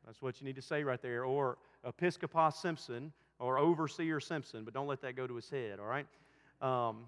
that's 0.05 0.23
what 0.23 0.41
you 0.41 0.47
need 0.47 0.57
to 0.57 0.63
say 0.63 0.83
right 0.83 1.01
there. 1.01 1.25
Or 1.25 1.59
Episcopos 1.85 2.57
Simpson, 2.57 3.13
or 3.39 3.59
overseer 3.59 4.21
Simpson, 4.21 4.65
but 4.65 4.75
don't 4.75 4.87
let 4.87 5.01
that 5.03 5.17
go 5.17 5.27
to 5.27 5.35
his 5.35 5.49
head, 5.49 5.79
all 5.81 5.87
right? 5.87 6.07
Um, 6.61 7.07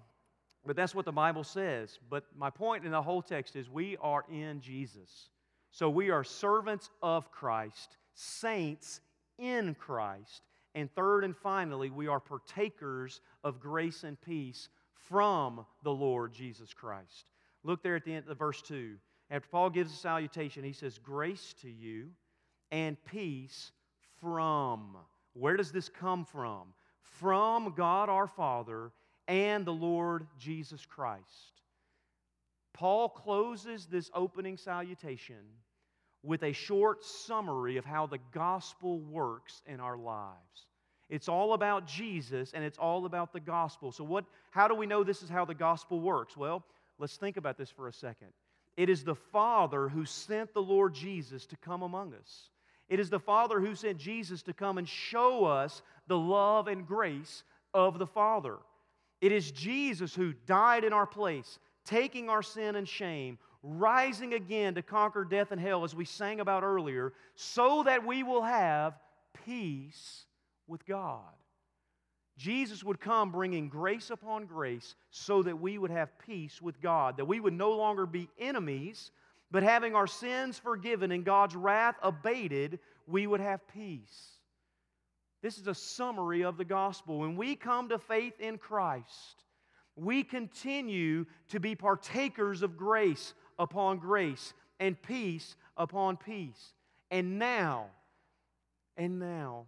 but 0.65 0.75
that's 0.75 0.95
what 0.95 1.05
the 1.05 1.11
Bible 1.11 1.43
says. 1.43 1.99
But 2.09 2.23
my 2.37 2.49
point 2.49 2.85
in 2.85 2.91
the 2.91 3.01
whole 3.01 3.21
text 3.21 3.55
is 3.55 3.69
we 3.69 3.97
are 3.97 4.23
in 4.31 4.61
Jesus. 4.61 5.29
So 5.71 5.89
we 5.89 6.09
are 6.09 6.23
servants 6.23 6.89
of 7.01 7.31
Christ, 7.31 7.97
saints 8.13 9.01
in 9.37 9.75
Christ. 9.75 10.41
And 10.75 10.93
third 10.93 11.23
and 11.23 11.35
finally, 11.35 11.89
we 11.89 12.07
are 12.07 12.19
partakers 12.19 13.21
of 13.43 13.59
grace 13.59 14.03
and 14.03 14.19
peace 14.21 14.69
from 14.93 15.65
the 15.83 15.91
Lord 15.91 16.33
Jesus 16.33 16.73
Christ. 16.73 17.25
Look 17.63 17.83
there 17.83 17.95
at 17.95 18.05
the 18.05 18.13
end 18.13 18.27
of 18.27 18.37
verse 18.37 18.61
2. 18.61 18.95
After 19.29 19.49
Paul 19.49 19.69
gives 19.69 19.93
a 19.93 19.95
salutation, 19.95 20.63
he 20.63 20.73
says, 20.73 20.97
Grace 20.97 21.53
to 21.61 21.69
you 21.69 22.09
and 22.71 22.97
peace 23.05 23.71
from 24.19 24.97
where 25.33 25.57
does 25.57 25.71
this 25.71 25.89
come 25.89 26.25
from? 26.25 26.73
From 27.01 27.73
God 27.75 28.09
our 28.09 28.27
Father 28.27 28.91
and 29.27 29.65
the 29.65 29.73
Lord 29.73 30.27
Jesus 30.39 30.85
Christ. 30.85 31.61
Paul 32.73 33.09
closes 33.09 33.85
this 33.85 34.09
opening 34.13 34.57
salutation 34.57 35.37
with 36.23 36.43
a 36.43 36.53
short 36.53 37.03
summary 37.03 37.77
of 37.77 37.85
how 37.85 38.07
the 38.07 38.19
gospel 38.31 38.99
works 38.99 39.61
in 39.67 39.79
our 39.79 39.97
lives. 39.97 40.67
It's 41.09 41.27
all 41.27 41.53
about 41.53 41.85
Jesus 41.85 42.53
and 42.53 42.63
it's 42.63 42.77
all 42.77 43.05
about 43.05 43.33
the 43.33 43.39
gospel. 43.39 43.91
So 43.91 44.03
what 44.03 44.25
how 44.51 44.67
do 44.67 44.75
we 44.75 44.87
know 44.87 45.03
this 45.03 45.21
is 45.21 45.29
how 45.29 45.45
the 45.45 45.53
gospel 45.53 45.99
works? 45.99 46.37
Well, 46.37 46.63
let's 46.97 47.17
think 47.17 47.37
about 47.37 47.57
this 47.57 47.69
for 47.69 47.87
a 47.87 47.93
second. 47.93 48.29
It 48.77 48.89
is 48.89 49.03
the 49.03 49.15
Father 49.15 49.89
who 49.89 50.05
sent 50.05 50.53
the 50.53 50.61
Lord 50.61 50.93
Jesus 50.93 51.45
to 51.47 51.57
come 51.57 51.83
among 51.83 52.13
us. 52.13 52.49
It 52.89 52.99
is 52.99 53.09
the 53.09 53.19
Father 53.19 53.59
who 53.59 53.75
sent 53.75 53.97
Jesus 53.97 54.41
to 54.43 54.53
come 54.53 54.77
and 54.77 54.87
show 54.87 55.45
us 55.45 55.81
the 56.07 56.17
love 56.17 56.67
and 56.67 56.87
grace 56.87 57.43
of 57.73 57.99
the 57.99 58.07
Father. 58.07 58.57
It 59.21 59.31
is 59.31 59.51
Jesus 59.51 60.13
who 60.13 60.33
died 60.45 60.83
in 60.83 60.93
our 60.93 61.05
place, 61.05 61.59
taking 61.85 62.29
our 62.29 62.43
sin 62.43 62.75
and 62.75 62.87
shame, 62.87 63.37
rising 63.63 64.33
again 64.33 64.75
to 64.75 64.81
conquer 64.81 65.25
death 65.25 65.51
and 65.51 65.59
hell, 65.59 65.83
as 65.83 65.95
we 65.95 66.05
sang 66.05 66.39
about 66.39 66.63
earlier, 66.63 67.13
so 67.35 67.83
that 67.83 68.05
we 68.05 68.21
will 68.21 68.43
have 68.43 68.93
peace 69.45 70.25
with 70.67 70.85
God. 70.85 71.21
Jesus 72.37 72.83
would 72.83 72.99
come 72.99 73.31
bringing 73.31 73.69
grace 73.69 74.09
upon 74.09 74.45
grace 74.45 74.95
so 75.11 75.43
that 75.43 75.59
we 75.59 75.77
would 75.77 75.91
have 75.91 76.17
peace 76.19 76.61
with 76.61 76.81
God, 76.81 77.17
that 77.17 77.25
we 77.25 77.39
would 77.39 77.53
no 77.53 77.71
longer 77.71 78.05
be 78.05 78.29
enemies 78.39 79.11
but 79.53 79.61
having 79.61 79.93
our 79.93 80.07
sins 80.07 80.57
forgiven 80.57 81.11
and 81.11 81.23
God's 81.23 81.55
wrath 81.55 81.95
abated, 82.01 82.79
we 83.05 83.27
would 83.27 83.39
have 83.39 83.61
peace. 83.67 84.31
This 85.43 85.59
is 85.59 85.67
a 85.67 85.75
summary 85.75 86.43
of 86.43 86.57
the 86.57 86.65
gospel. 86.65 87.19
When 87.19 87.35
we 87.35 87.55
come 87.55 87.89
to 87.89 87.99
faith 87.99 88.39
in 88.39 88.57
Christ, 88.57 89.43
we 89.95 90.23
continue 90.23 91.27
to 91.49 91.59
be 91.59 91.75
partakers 91.75 92.63
of 92.63 92.77
grace 92.77 93.35
upon 93.57 93.97
grace 93.97 94.53
and 94.79 95.01
peace 95.01 95.55
upon 95.77 96.17
peace. 96.17 96.73
And 97.11 97.37
now, 97.37 97.87
and 98.97 99.19
now, 99.19 99.65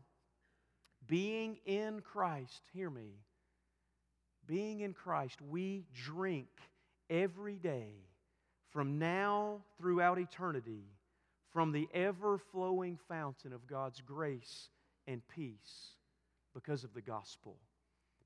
being 1.08 1.58
in 1.66 2.02
Christ, 2.02 2.62
hear 2.74 2.90
me, 2.90 3.12
being 4.48 4.82
in 4.82 4.94
Christ, 4.94 5.42
we 5.42 5.86
drink 5.94 6.48
every 7.10 7.56
day 7.56 7.90
from 8.72 9.00
now 9.00 9.62
throughout 9.78 10.18
eternity 10.18 10.84
from 11.56 11.72
the 11.72 11.88
ever 11.94 12.38
flowing 12.38 13.00
fountain 13.08 13.54
of 13.54 13.66
God's 13.66 14.02
grace 14.02 14.68
and 15.08 15.26
peace 15.30 15.96
because 16.54 16.84
of 16.84 16.94
the 16.94 17.02
gospel, 17.02 17.56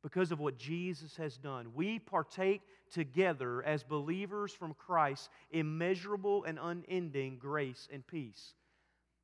because 0.01 0.31
of 0.31 0.39
what 0.39 0.57
Jesus 0.57 1.15
has 1.17 1.37
done. 1.37 1.67
We 1.75 1.99
partake 1.99 2.61
together 2.91 3.63
as 3.63 3.83
believers 3.83 4.53
from 4.53 4.73
Christ 4.73 5.29
immeasurable 5.51 6.43
and 6.45 6.57
unending 6.61 7.37
grace 7.37 7.87
and 7.91 8.05
peace. 8.05 8.53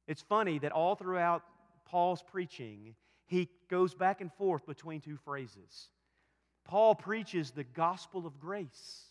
It's 0.08 0.22
funny 0.22 0.60
that 0.60 0.72
all 0.72 0.96
throughout 0.96 1.44
Paul's 1.86 2.22
preaching, 2.22 2.96
he 3.28 3.50
goes 3.70 3.94
back 3.94 4.22
and 4.22 4.32
forth 4.34 4.66
between 4.66 5.02
two 5.02 5.18
phrases. 5.18 5.90
Paul 6.66 6.96
preaches 6.96 7.52
the 7.52 7.64
gospel 7.64 8.26
of 8.28 8.40
grace 8.40 9.06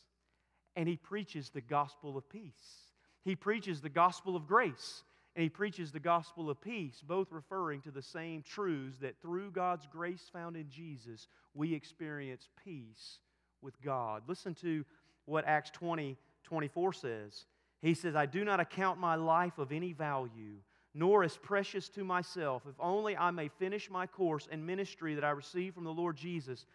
and 0.76 0.88
he 0.88 0.96
preaches 0.96 1.50
the 1.50 1.60
gospel 1.60 2.16
of 2.16 2.28
peace. 2.28 2.90
He 3.24 3.36
preaches 3.36 3.80
the 3.80 3.88
gospel 3.88 4.36
of 4.36 4.46
grace 4.46 5.02
and 5.36 5.42
he 5.42 5.48
preaches 5.48 5.90
the 5.90 6.00
gospel 6.00 6.48
of 6.48 6.60
peace, 6.60 7.02
both 7.04 7.32
referring 7.32 7.80
to 7.82 7.90
the 7.90 8.02
same 8.02 8.42
truths 8.42 8.98
that 8.98 9.20
through 9.20 9.50
God's 9.50 9.86
grace 9.86 10.30
found 10.32 10.56
in 10.56 10.68
Jesus, 10.68 11.26
we 11.54 11.74
experience 11.74 12.48
peace 12.64 13.18
with 13.60 13.80
God. 13.82 14.22
Listen 14.28 14.54
to 14.56 14.84
what 15.24 15.44
Acts 15.46 15.70
20 15.70 16.16
24 16.44 16.92
says. 16.92 17.46
He 17.80 17.94
says, 17.94 18.14
I 18.14 18.26
do 18.26 18.44
not 18.44 18.60
account 18.60 19.00
my 19.00 19.14
life 19.14 19.58
of 19.58 19.72
any 19.72 19.92
value, 19.92 20.56
nor 20.92 21.24
as 21.24 21.36
precious 21.38 21.88
to 21.90 22.04
myself, 22.04 22.62
if 22.68 22.74
only 22.78 23.16
I 23.16 23.30
may 23.30 23.48
finish 23.48 23.90
my 23.90 24.06
course 24.06 24.46
and 24.50 24.66
ministry 24.66 25.14
that 25.14 25.24
I 25.24 25.30
received 25.30 25.74
from 25.74 25.84
the 25.84 25.90
Lord 25.90 26.16
Jesus 26.16 26.66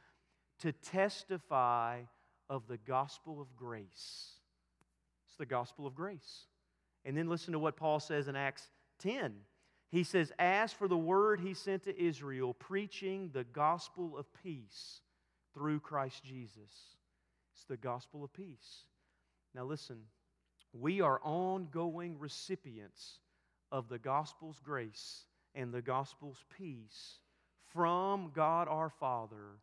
to 0.62 0.72
testify 0.72 2.02
of 2.50 2.68
the 2.68 2.78
gospel 2.78 3.40
of 3.40 3.56
grace. 3.56 4.34
It's 5.28 5.38
the 5.38 5.46
gospel 5.46 5.86
of 5.86 5.96
grace. 5.96 6.48
And 7.10 7.18
then 7.18 7.28
listen 7.28 7.54
to 7.54 7.60
what 7.60 7.76
Paul 7.76 8.00
says 8.00 8.28
in 8.28 8.36
Acts 8.36 8.70
10. 9.00 9.34
He 9.90 10.04
says, 10.04 10.32
As 10.38 10.72
for 10.72 10.88
the 10.88 10.96
word 10.96 11.40
he 11.40 11.56
sent 11.56 11.86
to 11.86 12.00
Israel, 12.00 12.54
preaching 12.54 13.32
the 13.34 13.46
gospel 13.46 14.16
of 14.16 14.32
peace 14.44 15.02
through 15.56 15.80
Christ 15.80 16.24
Jesus. 16.24 16.70
It's 17.56 17.66
the 17.68 17.78
gospel 17.78 18.24
of 18.24 18.32
peace. 18.32 18.84
Now 19.56 19.64
listen, 19.64 20.02
we 20.72 21.02
are 21.02 21.20
ongoing 21.24 22.20
recipients 22.20 23.18
of 23.72 23.90
the 23.90 23.98
gospel's 23.98 24.60
grace 24.64 25.26
and 25.56 25.74
the 25.74 25.82
gospel's 25.82 26.46
peace 26.56 27.18
from 27.74 28.30
God 28.36 28.68
our 28.68 28.92
Father 28.92 29.58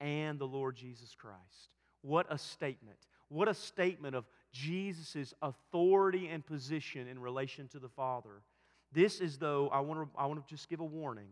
and 0.00 0.38
the 0.38 0.46
Lord 0.46 0.76
Jesus 0.76 1.14
Christ. 1.14 1.74
What 2.00 2.24
a 2.30 2.38
statement. 2.38 3.00
What 3.28 3.48
a 3.48 3.54
statement 3.54 4.16
of 4.16 4.24
Jesus' 4.56 5.34
authority 5.42 6.28
and 6.28 6.44
position 6.44 7.08
in 7.08 7.18
relation 7.18 7.68
to 7.68 7.78
the 7.78 7.88
Father. 7.88 8.42
This 8.92 9.20
is, 9.20 9.38
though, 9.38 9.68
I 9.68 9.80
want 9.80 10.00
to, 10.00 10.18
I 10.18 10.26
want 10.26 10.46
to 10.46 10.54
just 10.54 10.68
give 10.68 10.80
a 10.80 10.84
warning. 10.84 11.28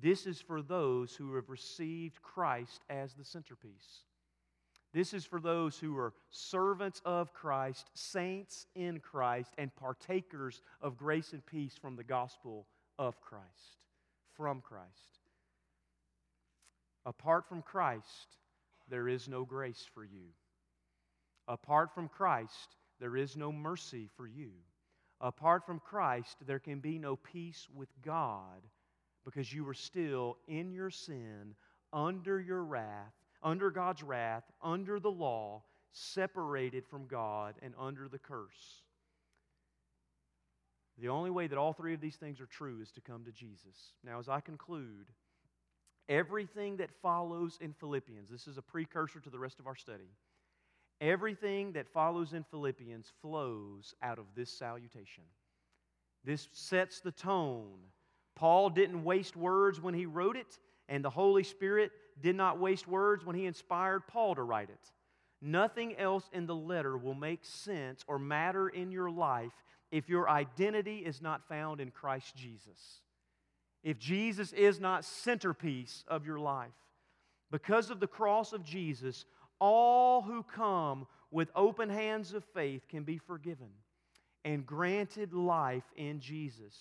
This 0.00 0.26
is 0.26 0.40
for 0.40 0.62
those 0.62 1.14
who 1.14 1.34
have 1.34 1.50
received 1.50 2.22
Christ 2.22 2.82
as 2.88 3.14
the 3.14 3.24
centerpiece. 3.24 4.04
This 4.94 5.14
is 5.14 5.24
for 5.24 5.40
those 5.40 5.78
who 5.78 5.96
are 5.96 6.12
servants 6.30 7.00
of 7.04 7.32
Christ, 7.32 7.90
saints 7.94 8.66
in 8.74 9.00
Christ, 9.00 9.52
and 9.58 9.74
partakers 9.74 10.60
of 10.80 10.98
grace 10.98 11.32
and 11.32 11.44
peace 11.44 11.74
from 11.80 11.96
the 11.96 12.04
gospel 12.04 12.66
of 12.98 13.20
Christ, 13.20 13.80
from 14.36 14.60
Christ. 14.60 15.18
Apart 17.04 17.48
from 17.48 17.62
Christ, 17.62 18.36
there 18.88 19.08
is 19.08 19.28
no 19.28 19.44
grace 19.44 19.88
for 19.94 20.04
you. 20.04 20.28
Apart 21.48 21.94
from 21.94 22.08
Christ, 22.08 22.76
there 23.00 23.16
is 23.16 23.36
no 23.36 23.50
mercy 23.52 24.08
for 24.16 24.26
you. 24.26 24.50
Apart 25.20 25.66
from 25.66 25.80
Christ, 25.80 26.36
there 26.46 26.58
can 26.58 26.80
be 26.80 26.98
no 26.98 27.16
peace 27.16 27.68
with 27.74 27.88
God 28.02 28.62
because 29.24 29.52
you 29.52 29.68
are 29.68 29.74
still 29.74 30.36
in 30.48 30.72
your 30.72 30.90
sin, 30.90 31.54
under 31.92 32.40
your 32.40 32.64
wrath, 32.64 33.12
under 33.42 33.70
God's 33.70 34.02
wrath, 34.02 34.44
under 34.62 34.98
the 34.98 35.10
law, 35.10 35.62
separated 35.92 36.86
from 36.86 37.06
God, 37.06 37.54
and 37.62 37.74
under 37.78 38.08
the 38.08 38.18
curse. 38.18 38.82
The 40.98 41.08
only 41.08 41.30
way 41.30 41.46
that 41.46 41.58
all 41.58 41.72
three 41.72 41.94
of 41.94 42.00
these 42.00 42.16
things 42.16 42.40
are 42.40 42.46
true 42.46 42.80
is 42.80 42.92
to 42.92 43.00
come 43.00 43.24
to 43.24 43.32
Jesus. 43.32 43.94
Now, 44.04 44.18
as 44.18 44.28
I 44.28 44.40
conclude, 44.40 45.06
everything 46.08 46.76
that 46.76 46.90
follows 47.02 47.58
in 47.60 47.72
Philippians, 47.72 48.30
this 48.30 48.46
is 48.46 48.58
a 48.58 48.62
precursor 48.62 49.20
to 49.20 49.30
the 49.30 49.38
rest 49.38 49.58
of 49.58 49.66
our 49.66 49.76
study. 49.76 50.10
Everything 51.00 51.72
that 51.72 51.88
follows 51.88 52.32
in 52.32 52.44
Philippians 52.44 53.12
flows 53.20 53.94
out 54.02 54.18
of 54.18 54.26
this 54.36 54.50
salutation. 54.50 55.24
This 56.24 56.48
sets 56.52 57.00
the 57.00 57.10
tone. 57.10 57.78
Paul 58.36 58.70
didn't 58.70 59.02
waste 59.04 59.36
words 59.36 59.80
when 59.80 59.94
he 59.94 60.06
wrote 60.06 60.36
it, 60.36 60.58
and 60.88 61.04
the 61.04 61.10
Holy 61.10 61.42
Spirit 61.42 61.90
did 62.20 62.36
not 62.36 62.60
waste 62.60 62.86
words 62.86 63.24
when 63.24 63.36
he 63.36 63.46
inspired 63.46 64.06
Paul 64.06 64.34
to 64.36 64.42
write 64.42 64.70
it. 64.70 64.92
Nothing 65.40 65.96
else 65.96 66.30
in 66.32 66.46
the 66.46 66.54
letter 66.54 66.96
will 66.96 67.14
make 67.14 67.44
sense 67.44 68.04
or 68.06 68.18
matter 68.18 68.68
in 68.68 68.92
your 68.92 69.10
life 69.10 69.52
if 69.90 70.08
your 70.08 70.30
identity 70.30 70.98
is 70.98 71.20
not 71.20 71.48
found 71.48 71.80
in 71.80 71.90
Christ 71.90 72.36
Jesus. 72.36 73.02
If 73.82 73.98
Jesus 73.98 74.52
is 74.52 74.78
not 74.78 75.04
centerpiece 75.04 76.04
of 76.06 76.24
your 76.24 76.38
life. 76.38 76.70
Because 77.50 77.90
of 77.90 78.00
the 78.00 78.06
cross 78.06 78.52
of 78.52 78.64
Jesus, 78.64 79.26
all 79.62 80.22
who 80.22 80.42
come 80.42 81.06
with 81.30 81.48
open 81.54 81.88
hands 81.88 82.34
of 82.34 82.44
faith 82.52 82.88
can 82.88 83.04
be 83.04 83.16
forgiven 83.16 83.68
and 84.44 84.66
granted 84.66 85.32
life 85.32 85.84
in 85.96 86.18
Jesus. 86.18 86.76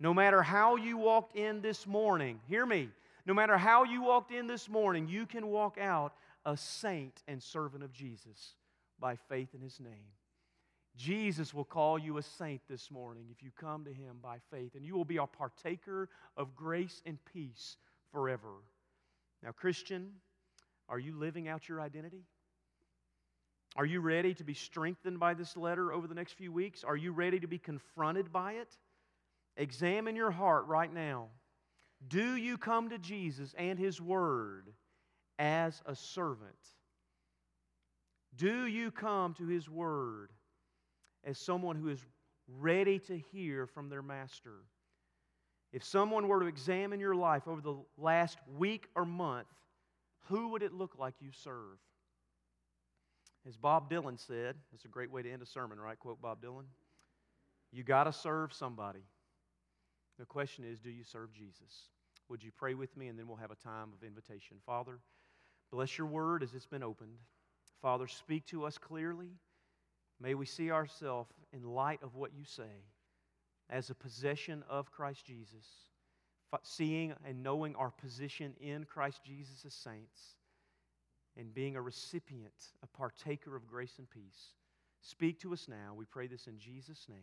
No 0.00 0.12
matter 0.12 0.42
how 0.42 0.74
you 0.74 0.98
walked 0.98 1.36
in 1.36 1.62
this 1.62 1.86
morning, 1.86 2.40
hear 2.48 2.66
me, 2.66 2.88
no 3.26 3.32
matter 3.32 3.56
how 3.56 3.84
you 3.84 4.02
walked 4.02 4.32
in 4.32 4.48
this 4.48 4.68
morning, 4.68 5.06
you 5.06 5.24
can 5.24 5.46
walk 5.46 5.78
out 5.80 6.14
a 6.44 6.56
saint 6.56 7.22
and 7.28 7.40
servant 7.40 7.84
of 7.84 7.92
Jesus 7.92 8.56
by 8.98 9.14
faith 9.28 9.54
in 9.54 9.60
his 9.60 9.78
name. 9.78 10.10
Jesus 10.96 11.54
will 11.54 11.64
call 11.64 11.96
you 11.96 12.18
a 12.18 12.22
saint 12.22 12.60
this 12.68 12.90
morning 12.90 13.26
if 13.30 13.40
you 13.40 13.50
come 13.56 13.84
to 13.84 13.92
him 13.92 14.16
by 14.20 14.38
faith, 14.50 14.74
and 14.74 14.84
you 14.84 14.96
will 14.96 15.04
be 15.04 15.18
a 15.18 15.26
partaker 15.26 16.08
of 16.36 16.56
grace 16.56 17.02
and 17.06 17.18
peace 17.32 17.76
forever. 18.10 18.62
Now, 19.44 19.52
Christian, 19.52 20.10
are 20.88 20.98
you 20.98 21.18
living 21.18 21.48
out 21.48 21.68
your 21.68 21.80
identity? 21.80 22.24
Are 23.76 23.84
you 23.84 24.00
ready 24.00 24.32
to 24.34 24.44
be 24.44 24.54
strengthened 24.54 25.20
by 25.20 25.34
this 25.34 25.56
letter 25.56 25.92
over 25.92 26.06
the 26.06 26.14
next 26.14 26.32
few 26.32 26.50
weeks? 26.50 26.82
Are 26.82 26.96
you 26.96 27.12
ready 27.12 27.38
to 27.40 27.46
be 27.46 27.58
confronted 27.58 28.32
by 28.32 28.52
it? 28.54 28.78
Examine 29.56 30.16
your 30.16 30.30
heart 30.30 30.66
right 30.66 30.92
now. 30.92 31.28
Do 32.08 32.36
you 32.36 32.56
come 32.56 32.90
to 32.90 32.98
Jesus 32.98 33.54
and 33.58 33.78
His 33.78 34.00
Word 34.00 34.68
as 35.38 35.82
a 35.86 35.94
servant? 35.94 36.56
Do 38.36 38.66
you 38.66 38.90
come 38.90 39.34
to 39.34 39.46
His 39.46 39.68
Word 39.68 40.30
as 41.24 41.38
someone 41.38 41.76
who 41.76 41.88
is 41.88 42.04
ready 42.48 42.98
to 43.00 43.18
hear 43.18 43.66
from 43.66 43.88
their 43.88 44.02
Master? 44.02 44.64
If 45.72 45.84
someone 45.84 46.28
were 46.28 46.40
to 46.40 46.46
examine 46.46 47.00
your 47.00 47.14
life 47.14 47.48
over 47.48 47.60
the 47.60 47.76
last 47.98 48.38
week 48.56 48.86
or 48.94 49.04
month, 49.04 49.48
who 50.28 50.48
would 50.48 50.62
it 50.62 50.72
look 50.72 50.98
like 50.98 51.14
you 51.20 51.30
serve? 51.32 51.78
As 53.46 53.56
Bob 53.56 53.90
Dylan 53.90 54.18
said, 54.18 54.56
it's 54.74 54.84
a 54.84 54.88
great 54.88 55.10
way 55.10 55.22
to 55.22 55.30
end 55.30 55.42
a 55.42 55.46
sermon, 55.46 55.78
right? 55.78 55.98
Quote 55.98 56.20
Bob 56.20 56.42
Dylan. 56.42 56.64
You 57.72 57.84
got 57.84 58.04
to 58.04 58.12
serve 58.12 58.52
somebody. 58.52 59.04
The 60.18 60.24
question 60.24 60.64
is, 60.64 60.80
do 60.80 60.90
you 60.90 61.04
serve 61.04 61.32
Jesus? 61.32 61.90
Would 62.28 62.42
you 62.42 62.50
pray 62.56 62.74
with 62.74 62.96
me 62.96 63.08
and 63.08 63.18
then 63.18 63.28
we'll 63.28 63.36
have 63.36 63.50
a 63.50 63.56
time 63.56 63.90
of 63.92 64.04
invitation? 64.04 64.56
Father, 64.64 64.98
bless 65.70 65.96
your 65.96 66.06
word 66.06 66.42
as 66.42 66.54
it's 66.54 66.66
been 66.66 66.82
opened. 66.82 67.18
Father, 67.82 68.08
speak 68.08 68.46
to 68.46 68.64
us 68.64 68.78
clearly. 68.78 69.30
May 70.20 70.34
we 70.34 70.46
see 70.46 70.70
ourselves 70.70 71.30
in 71.52 71.62
light 71.62 72.02
of 72.02 72.14
what 72.14 72.32
you 72.34 72.44
say 72.44 72.84
as 73.68 73.90
a 73.90 73.94
possession 73.94 74.64
of 74.68 74.90
Christ 74.90 75.24
Jesus, 75.26 75.66
seeing 76.62 77.14
and 77.24 77.42
knowing 77.42 77.74
our 77.76 77.90
position 77.90 78.54
in 78.60 78.84
Christ 78.84 79.20
Jesus 79.24 79.64
as 79.66 79.74
saints, 79.74 80.36
and 81.36 81.52
being 81.54 81.76
a 81.76 81.82
recipient, 81.82 82.72
a 82.82 82.86
partaker 82.86 83.56
of 83.56 83.66
grace 83.66 83.94
and 83.98 84.08
peace. 84.08 84.54
Speak 85.02 85.40
to 85.40 85.52
us 85.52 85.66
now. 85.68 85.94
We 85.94 86.04
pray 86.06 86.26
this 86.26 86.46
in 86.46 86.58
Jesus' 86.58 87.06
name. 87.08 87.18